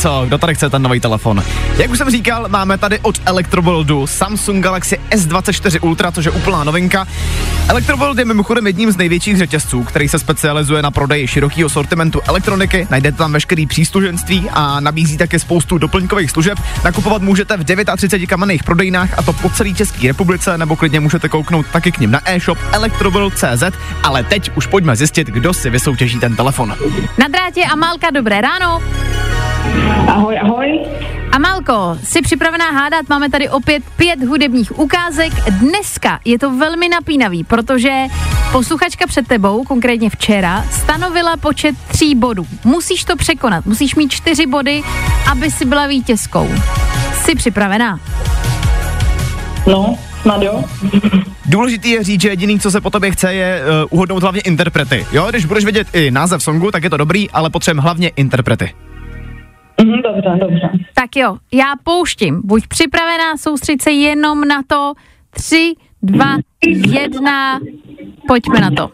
[0.01, 1.45] Co, kdo tady chce ten nový telefon?
[1.77, 6.65] Jak už jsem říkal, máme tady od Electroboldu Samsung Galaxy S24 Ultra, což je úplná
[6.65, 7.07] novinka.
[7.69, 12.87] Electrobold je mimochodem jedním z největších řetězců, který se specializuje na prodeji širokého sortimentu elektroniky.
[12.91, 16.59] Najdete tam veškerý přísluženství a nabízí také spoustu doplňkových služeb.
[16.85, 17.65] Nakupovat můžete v
[17.97, 21.99] 39 kamenných prodejnách a to po celé České republice, nebo klidně můžete kouknout taky k
[21.99, 23.63] ním na e-shop electrobold.cz.
[24.03, 26.77] Ale teď už pojďme zjistit, kdo si vysoutěží ten telefon.
[27.19, 28.83] Na drátě Amálka, dobré ráno.
[29.91, 30.81] Ahoj, ahoj.
[31.33, 33.09] Amalko, jsi připravená hádat?
[33.09, 35.33] Máme tady opět pět hudebních ukázek.
[35.51, 37.91] Dneska je to velmi napínavý, protože
[38.53, 42.47] posluchačka před tebou, konkrétně včera, stanovila počet tří bodů.
[42.65, 44.83] Musíš to překonat, musíš mít čtyři body,
[45.31, 46.49] aby si byla vítězkou.
[47.15, 48.01] Jsi připravená?
[49.67, 50.65] No, snad jo.
[51.47, 55.07] Důležitý je říct, že jediný, co se po tobě chce, je uh, uhodnout hlavně interprety.
[55.13, 58.73] Jo, když budeš vědět i název songu, tak je to dobrý, ale potřebujeme hlavně interprety.
[59.83, 60.71] Mhm, dobře, dobře.
[60.95, 62.41] Tak jo, já pouštím.
[62.45, 64.93] Buď připravená, soustřed se jenom na to.
[65.31, 66.37] Tři, dva,
[66.89, 67.61] jedna,
[68.27, 68.91] pojďme na to.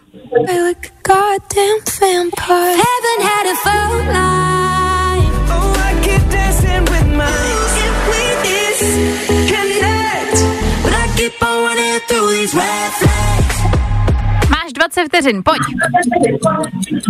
[12.54, 13.05] Máš
[14.76, 15.60] 20 vteřin, pojď.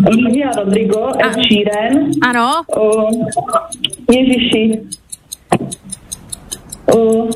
[0.07, 3.09] Olivia Rodrigo, Ed Sheeran, Ano, o,
[4.13, 4.81] Ježiši.
[6.97, 7.29] O,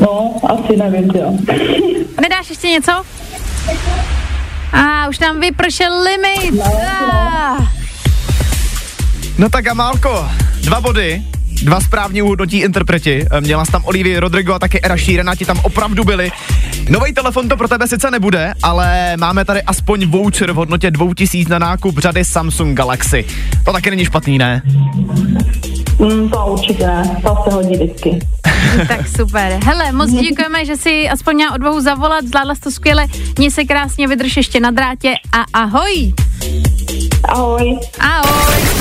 [0.00, 1.32] no, asi nevím, jo.
[2.20, 2.92] nedáš ještě něco?
[4.72, 6.62] A už nám vypršel limit.
[6.64, 7.68] Ah.
[9.38, 10.28] No tak Amálko,
[10.64, 11.22] dva body,
[11.62, 13.26] dva správně uhodnotí interpreti.
[13.30, 16.32] Eh, Měla jsi tam Olivia Rodrigo a taky Era Sheerana, ti tam opravdu byli.
[16.88, 21.50] Nový telefon to pro tebe sice nebude, ale máme tady aspoň voucher v hodnotě 2000
[21.50, 23.24] na nákup řady Samsung Galaxy.
[23.64, 24.62] To taky není špatný, ne?
[25.98, 28.18] Mm, to určitě ne, to se hodí vždycky.
[28.88, 29.58] Tak super.
[29.64, 33.06] Hele, moc děkujeme, že si aspoň měla odvahu zavolat, zvládla jsi to skvěle.
[33.38, 36.14] Měj se krásně, vydrž ještě na drátě a ahoj.
[37.28, 37.78] Ahoj.
[38.00, 38.79] Ahoj.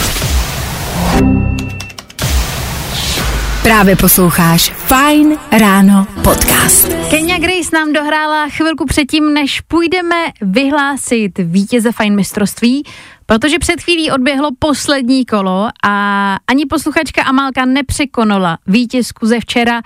[3.64, 6.88] Právě posloucháš Fine Ráno podcast.
[7.10, 12.84] Kenya Grace nám dohrála chvilku předtím, než půjdeme vyhlásit vítěze Fine mistrovství,
[13.26, 19.82] protože před chvílí odběhlo poslední kolo a ani posluchačka Amálka nepřekonala vítězku ze včera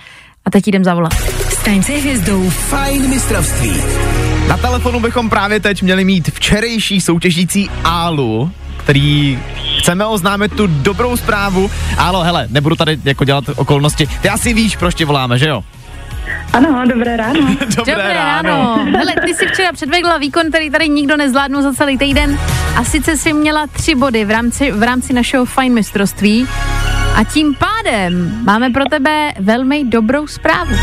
[0.45, 1.13] a teď jdem zavolat.
[1.49, 2.49] Staň se hvězdou.
[2.49, 3.73] Fajn mistrovství.
[4.47, 8.51] Na telefonu bychom právě teď měli mít včerejší soutěžící Álu,
[8.83, 9.39] který
[9.79, 11.71] chceme oznámit tu dobrou zprávu.
[11.97, 14.07] Álo, hele, nebudu tady jako dělat okolnosti.
[14.21, 15.63] Ty asi víš, proč tě voláme, že jo?
[16.53, 17.39] Ano, dobré ráno.
[17.75, 18.85] Dobré, Dobré ráno.
[18.97, 22.39] Hele, ty si včera předvedla výkon, který tady nikdo nezvládnul za celý týden
[22.75, 26.47] a sice si měla tři body v rámci, v rámci našeho fajn mistrovství
[27.15, 30.75] a tím pádem máme pro tebe velmi dobrou zprávu.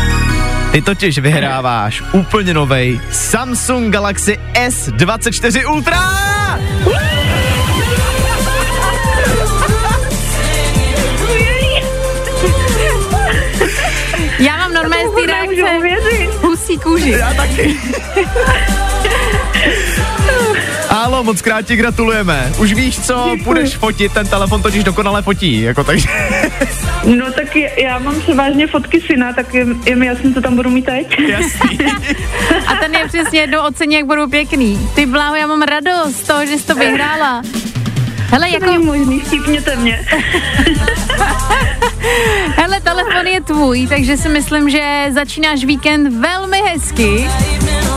[0.71, 5.97] Ty totiž vyhráváš úplně novej Samsung Galaxy S24 Ultra!
[6.91, 7.20] Já
[15.41, 16.29] Nemůžu reakce uvěřit.
[16.41, 17.11] husí kůži.
[17.11, 17.77] Já taky.
[20.89, 22.51] Álo, moc krát ti gratulujeme.
[22.57, 26.07] Už víš, co budeš fotit, ten telefon totiž dokonale fotí, jako takže.
[27.03, 30.55] No tak je- já mám převážně fotky syna, tak je, je mi jasný, co tam
[30.55, 31.19] budu mít teď.
[31.19, 31.79] Jasný.
[32.67, 34.89] A ten je přesně jednou ocení, jak budou pěkný.
[34.95, 37.41] Ty bláho, já mám radost z toho, že jsi to vyhrála.
[38.29, 40.05] Hele, To jako, není možný, vtipněte mě.
[42.55, 47.27] Hele, telefon je tvůj, takže si myslím, že začínáš víkend velmi hezky.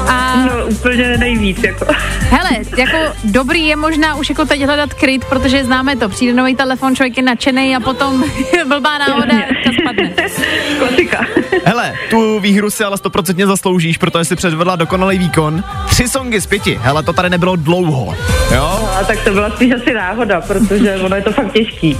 [0.09, 1.87] A No úplně nejvíc, jako.
[2.31, 6.09] hele, jako dobrý je možná už jako teď hledat kryt, protože známe to.
[6.09, 8.25] Přijde nový telefon, člověk je nadšený a potom
[8.69, 10.11] blbá náhoda to spadne.
[10.79, 11.27] Klasika.
[11.65, 15.65] Hele, tu výhru si ale stoprocentně zasloužíš, protože si předvedla dokonalý výkon.
[15.89, 16.79] Tři songy z pěti.
[16.83, 18.17] Hele, to tady nebylo dlouho.
[18.55, 18.89] Jo?
[19.01, 21.99] A tak to byla spíš asi náhoda, protože ono je to fakt těžký.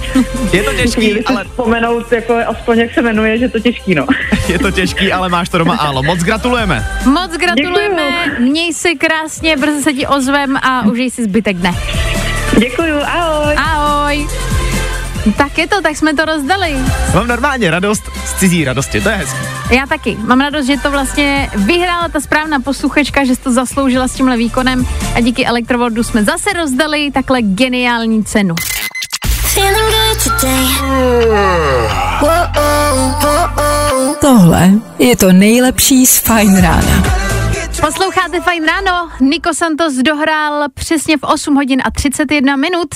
[0.53, 4.05] Je to těžký, si ale vzpomenout, jako aspoň jak se jmenuje, že to těžký, no.
[4.47, 6.03] je to těžký, ale máš to doma, Álo.
[6.03, 6.87] Moc gratulujeme.
[7.05, 7.94] Moc gratulujeme,
[8.39, 11.75] měj se krásně, brzy se ti ozvem a užij si zbytek dne.
[12.59, 13.55] Děkuju, ahoj.
[13.57, 14.27] Ahoj.
[15.37, 16.75] Tak je to, tak jsme to rozdali.
[17.13, 19.39] Mám normálně radost z cizí radosti, to je hezký.
[19.71, 20.17] Já taky.
[20.21, 24.37] Mám radost, že to vlastně vyhrála ta správná posluchačka, že jsi to zasloužila s tímhle
[24.37, 28.55] výkonem a díky Elektrovoldu jsme zase rozdali takhle geniální cenu.
[34.21, 37.24] Tohle je to nejlepší z Fine Rána.
[37.81, 42.87] Posloucháte Fajn ráno, Niko Santos dohrál přesně v 8 hodin a 31 minut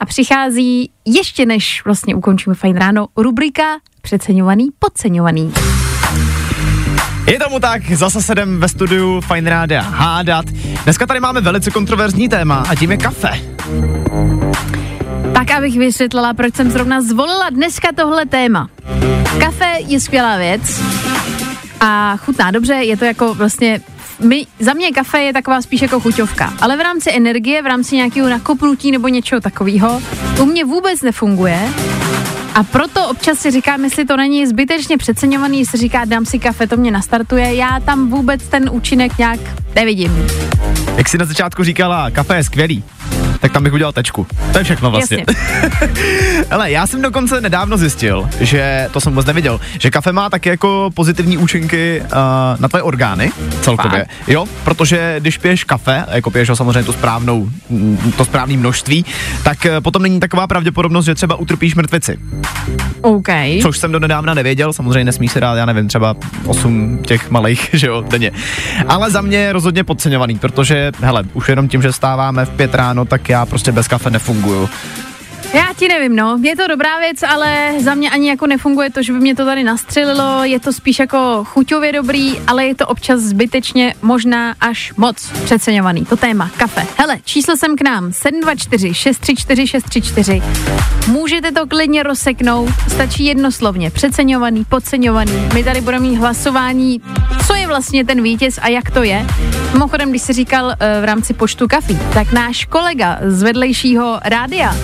[0.00, 3.64] a přichází ještě než vlastně ukončíme Fajn ráno rubrika
[4.02, 5.52] Přeceňovaný, podceňovaný.
[7.26, 10.44] Je tomu tak, zase sedem ve studiu Fine Rádia hádat.
[10.84, 13.30] Dneska tady máme velice kontroverzní téma a tím je kafe.
[15.34, 18.68] Tak abych vysvětlila, proč jsem zrovna zvolila dneska tohle téma.
[19.40, 20.80] Kafe je skvělá věc
[21.80, 23.80] a chutná dobře, je to jako vlastně
[24.22, 27.96] my, za mě kafe je taková spíš jako chuťovka, ale v rámci energie, v rámci
[27.96, 30.02] nějakého nakopnutí nebo něčeho takového,
[30.40, 31.68] u mě vůbec nefunguje.
[32.54, 36.66] A proto občas si říkám, jestli to není zbytečně přeceňovaný, jestli říká, dám si kafe,
[36.66, 39.40] to mě nastartuje, já tam vůbec ten účinek nějak
[39.74, 40.26] nevidím.
[40.96, 42.84] Jak jsi na začátku říkala, kafe je skvělý,
[43.42, 44.26] tak tam bych udělal tečku.
[44.52, 45.24] To je všechno vlastně.
[46.50, 50.48] Ale já jsem dokonce nedávno zjistil, že to jsem vůbec neviděl, že kafe má taky
[50.48, 52.08] jako pozitivní účinky uh,
[52.58, 53.30] na tvoje orgány
[53.60, 53.98] celkově.
[53.98, 54.28] Fakt?
[54.28, 59.04] Jo, protože když piješ kafe, jako piješ ho samozřejmě tu správnou, mm, to správné množství,
[59.42, 62.18] tak uh, potom není taková pravděpodobnost, že třeba utrpíš mrtvici.
[63.00, 63.28] OK.
[63.62, 66.16] Což jsem do nedávna nevěděl, samozřejmě nesmí se dát, já nevím, třeba
[66.46, 68.30] 8 těch malých, že jo, denně.
[68.88, 72.74] Ale za mě je rozhodně podceňovaný, protože, hele, už jenom tím, že stáváme v pět
[72.74, 74.68] ráno, tak já prostě bez kafe nefunguju.
[75.54, 76.38] Já ti nevím, no.
[76.42, 79.44] Je to dobrá věc, ale za mě ani jako nefunguje to, že by mě to
[79.44, 80.44] tady nastřelilo.
[80.44, 86.04] Je to spíš jako chuťově dobrý, ale je to občas zbytečně možná až moc přeceňovaný.
[86.04, 86.86] To téma kafe.
[86.98, 90.42] Hele, číslo jsem k nám 724 634 634.
[91.06, 93.90] Můžete to klidně rozseknout, stačí jednoslovně.
[93.90, 95.48] Přeceňovaný, podceňovaný.
[95.54, 97.02] My tady budeme mít hlasování,
[97.46, 99.26] co je vlastně ten vítěz a jak to je.
[99.72, 104.76] Mimochodem, když jsi říkal uh, v rámci počtu kafí, tak náš kolega z vedlejšího rádia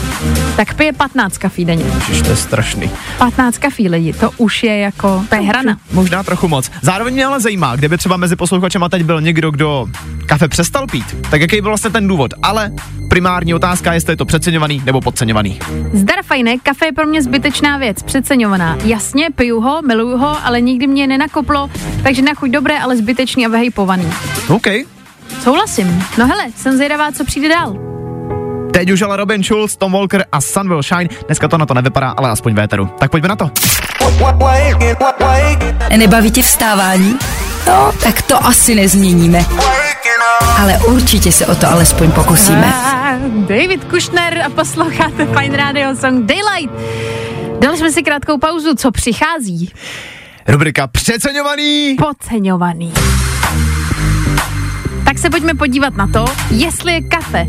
[0.57, 1.85] tak pije 15 kafí denně.
[1.85, 2.91] Ježiš, to je strašný.
[3.19, 5.77] 15 kafí lidi, to už je jako, to je hrana.
[5.93, 6.71] Možná trochu moc.
[6.83, 9.87] Zároveň mě ale zajímá, kdyby třeba mezi posluchačema teď byl někdo, kdo
[10.27, 12.35] kafe přestal pít, tak jaký byl vlastně ten důvod.
[12.43, 12.73] Ale
[13.09, 15.59] primární otázka, jestli je to přeceňovaný nebo podceňovaný.
[15.93, 18.79] Zdar fajné, kafe je pro mě zbytečná věc, přeceňovaná.
[18.85, 21.71] Jasně, piju ho, miluju ho, ale nikdy mě nenakoplo,
[22.03, 24.13] takže na chuť dobré, ale zbytečný a vyhypovaný.
[24.49, 24.67] OK.
[25.43, 26.05] Souhlasím.
[26.19, 27.77] No hele, jsem zvědavá, co přijde dál.
[28.73, 31.09] Teď už ale Robin Schulz, Tom Walker a Sun Will Shine.
[31.27, 32.87] Dneska to na to nevypadá, ale aspoň véteru.
[32.99, 33.51] Tak pojďme na to.
[35.97, 37.19] Nebaví tě vstávání?
[37.67, 39.45] No, tak to asi nezměníme.
[40.59, 42.73] Ale určitě se o to alespoň pokusíme.
[43.29, 46.75] David Kushner a posloucháte Fine Radio Song Daylight.
[47.61, 49.73] Dali jsme si krátkou pauzu, co přichází?
[50.49, 51.97] Rubrika přeceňovaný.
[51.99, 52.93] Podceňovaný.
[55.09, 57.47] Tak se pojďme podívat na to, jestli je kafe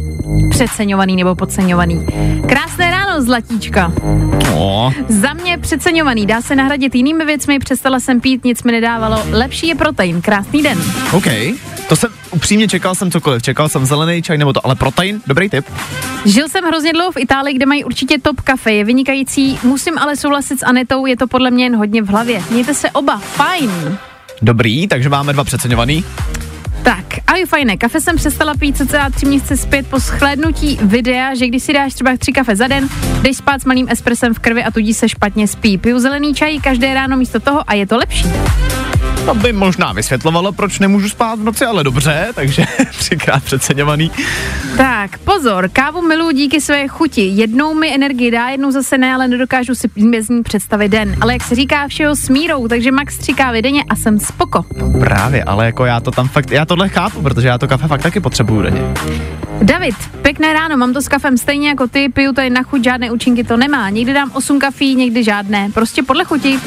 [0.50, 2.06] přeceňovaný nebo podceňovaný.
[2.50, 3.94] Krásné ráno, zlatíčka.
[4.56, 4.92] O.
[5.08, 9.24] Za mě přeceňovaný, dá se nahradit jinými věcmi, přestala jsem pít, nic mi nedávalo.
[9.32, 10.78] Lepší je protein, krásný den.
[11.12, 11.26] OK,
[11.90, 15.50] to jsem upřímně čekal jsem cokoliv, čekal jsem zelený čaj nebo to, ale protein, dobrý
[15.50, 15.66] tip.
[16.26, 20.16] Žil jsem hrozně dlouho v Itálii, kde mají určitě top kafe, je vynikající, musím ale
[20.16, 22.44] souhlasit s Anetou, je to podle mě jen hodně v hlavě.
[22.50, 23.98] Mějte se oba, fajn.
[24.42, 26.04] Dobrý, takže máme dva přeceňovaný.
[26.84, 27.78] Tak, a je fajné.
[27.78, 31.94] Kafe jsem přestala pít cca tři měsíce zpět po shlédnutí videa, že když si dáš
[31.94, 32.90] třeba tři kafe za den,
[33.22, 35.78] jdeš spát s malým espresem v krvi a tudíž se špatně spí.
[35.78, 38.26] Piju zelený čaj každé ráno místo toho a je to lepší.
[39.26, 42.66] To by možná vysvětlovalo, proč nemůžu spát v noci, ale dobře, takže
[42.98, 44.12] třikrát přeceňovaný.
[44.78, 47.22] Tak, pozor, kávu miluji díky své chuti.
[47.22, 51.16] Jednou mi energii dá, jednou zase ne, ale nedokážu si bez ní představit den.
[51.22, 54.66] Ale jak se říká, všeho s mírou, takže max tři kávy denně a jsem spoko.
[55.00, 58.02] Právě, ale jako já to tam fakt, já tohle chápu, protože já to kafe fakt
[58.02, 58.82] taky potřebuju denně.
[59.62, 62.84] David, pěkné ráno, mám to s kafem stejně jako ty, piju to jen na chuť,
[62.84, 63.90] žádné účinky to nemá.
[63.90, 66.60] Někdy dám 8 kafí, někdy žádné, prostě podle chuti.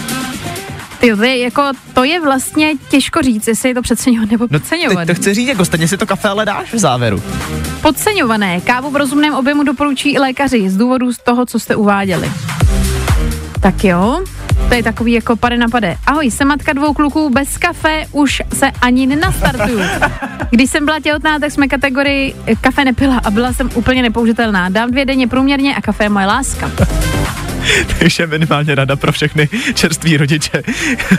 [1.03, 1.63] Je, jako,
[1.95, 5.01] to je vlastně těžko říct, jestli je to přeceňované nebo podceňované.
[5.01, 7.23] No, to chci říct, jako stejně si to kafe ale dáš v závěru.
[7.83, 8.61] Podceňované.
[8.61, 12.33] Kávu v rozumném objemu doporučí i lékaři z důvodu z toho, co jste uváděli.
[13.61, 14.25] Tak jo,
[14.69, 15.97] to je takový jako pade na pade.
[16.07, 19.81] Ahoj, jsem matka dvou kluků, bez kafe už se ani nenastartuju.
[20.51, 24.69] Když jsem byla těhotná, tak jsme kategorii kafe nepila a byla jsem úplně nepoužitelná.
[24.69, 26.71] Dám dvě denně průměrně a kafe je moje láska.
[27.99, 30.63] Takže minimálně rada pro všechny čerství rodiče.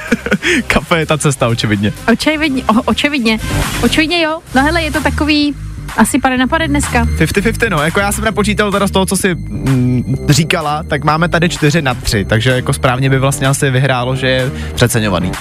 [0.67, 1.93] Kafe je ta cesta, očividně.
[2.13, 3.39] Očividně, o, očividně.
[3.83, 4.39] Očividně jo.
[4.55, 5.55] No hele, je to takový
[5.97, 7.05] asi pade na pade dneska.
[7.05, 7.81] 50-50, no.
[7.81, 11.81] Jako já jsem napočítal teda z toho, co si mm, říkala, tak máme tady 4
[11.81, 15.31] na 3, takže jako správně by vlastně asi vyhrálo, že je přeceňovaný.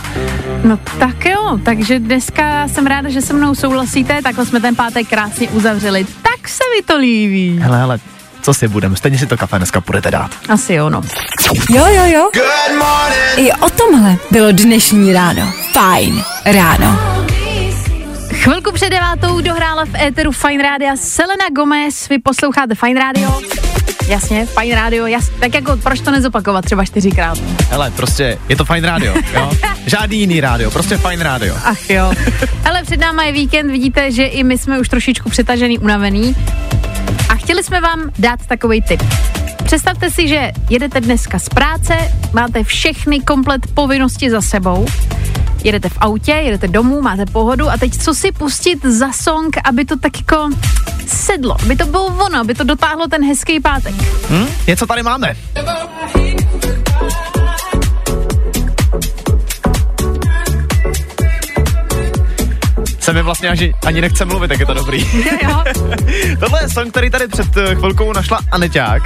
[0.65, 5.09] No tak jo, takže dneska jsem ráda, že se mnou souhlasíte, takhle jsme ten pátek
[5.09, 6.05] krásně uzavřeli.
[6.05, 7.59] Tak se mi to líbí.
[7.63, 7.99] Hele, hele,
[8.43, 10.31] co si budeme, stejně si to kafe dneska budete dát.
[10.49, 11.03] Asi jo, no.
[11.71, 12.31] Jo, jo, jo.
[13.37, 15.53] I o tomhle bylo dnešní ráno.
[15.73, 16.99] Fajn ráno.
[18.33, 22.09] Chvilku před devátou dohrála v éteru Fine Radio Selena Gomez.
[22.09, 23.41] Vy posloucháte Fine Radio.
[24.09, 27.39] Jasně, Fine Radio, jas, tak jako proč to nezopakovat třeba čtyřikrát?
[27.71, 29.51] Hele, prostě je to Fine Radio, jo?
[29.87, 31.55] Žádný jiný rádio, prostě Fine Radio.
[31.65, 32.13] Ach jo.
[32.65, 36.37] Ale před náma je víkend, vidíte, že i my jsme už trošičku přetažený, unavený.
[37.53, 39.03] Chtěli jsme vám dát takový tip.
[39.65, 41.95] Představte si, že jedete dneska z práce,
[42.33, 44.87] máte všechny komplet povinnosti za sebou
[45.65, 49.85] jedete v autě, jedete domů, máte pohodu a teď co si pustit za song, aby
[49.85, 50.51] to tak jako
[51.07, 53.95] sedlo, aby to bylo ono, aby to dotáhlo ten hezký pátek.
[54.31, 54.47] Hm?
[54.67, 55.37] Něco tady máme.
[63.23, 65.05] Vlastně ani, ani nechce mluvit, jak je to dobrý.
[66.41, 69.03] Tohle je song, který tady před eh, chvilkou našla Aneťák.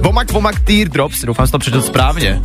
[0.00, 2.40] Vomak, vomak, teardrops, doufám, že to přečetl správně.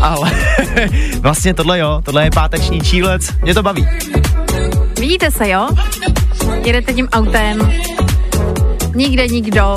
[0.00, 0.30] Ale
[1.20, 3.88] vlastně tohle jo, tohle je páteční čílec, mě to baví.
[5.00, 5.68] Vidíte se, jo?
[6.64, 7.72] Jedete tím autem,
[8.94, 9.74] nikde nikdo,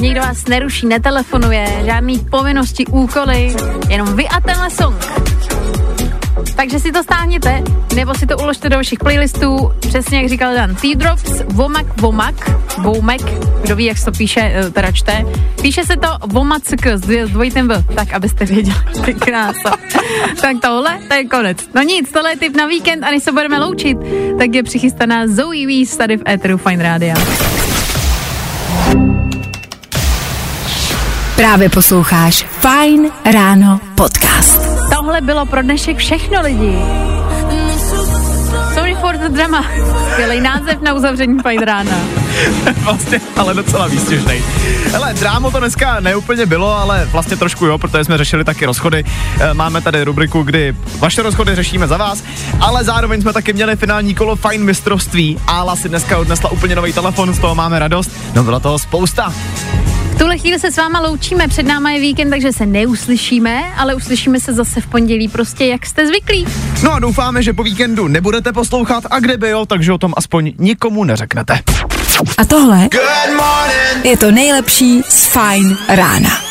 [0.00, 3.56] nikdo vás neruší, netelefonuje, žádný povinnosti, úkoly,
[3.88, 5.33] jenom vy a tenhle song.
[6.56, 7.62] Takže si to stáhněte,
[7.94, 10.74] nebo si to uložte do vašich playlistů, přesně jak říkal Dan.
[10.74, 13.22] T-Drops, Vomak, Vomak, Vomek,
[13.62, 15.24] kdo ví, jak se to píše, eh, teda čte.
[15.62, 19.14] Píše se to Vomack s dvojitým V, tak abyste věděli.
[19.18, 19.76] Krása.
[20.40, 21.58] tak tohle, to je konec.
[21.74, 23.98] No nic, tohle je tip na víkend a než se budeme loučit,
[24.38, 27.14] tak je přichystaná Zoe Weiss tady v Eteru Fine Radio.
[31.36, 34.73] Právě posloucháš Fine Ráno podcast.
[34.96, 36.78] Tohle bylo pro dnešek všechno lidi.
[38.74, 39.64] Sorry for the drama.
[40.12, 41.96] Skvělý název na uzavření Fine rána.
[42.82, 44.42] vlastně, ale docela výstěžnej.
[44.92, 49.04] Hele, drámo to dneska neúplně bylo, ale vlastně trošku jo, protože jsme řešili taky rozchody.
[49.40, 52.22] E, máme tady rubriku, kdy vaše rozchody řešíme za vás,
[52.60, 55.38] ale zároveň jsme taky měli finální kolo Fine mistrovství.
[55.46, 58.10] Ála si dneska odnesla úplně nový telefon, z toho máme radost.
[58.34, 59.32] No bylo toho spousta.
[60.14, 63.94] V tuhle chvíli se s váma loučíme, před náma je víkend, takže se neuslyšíme, ale
[63.94, 66.46] uslyšíme se zase v pondělí, prostě jak jste zvyklí.
[66.82, 70.52] No a doufáme, že po víkendu nebudete poslouchat a kdyby jo, takže o tom aspoň
[70.58, 71.60] nikomu neřeknete.
[72.38, 72.88] A tohle
[74.04, 76.43] je to nejlepší z Fine rána.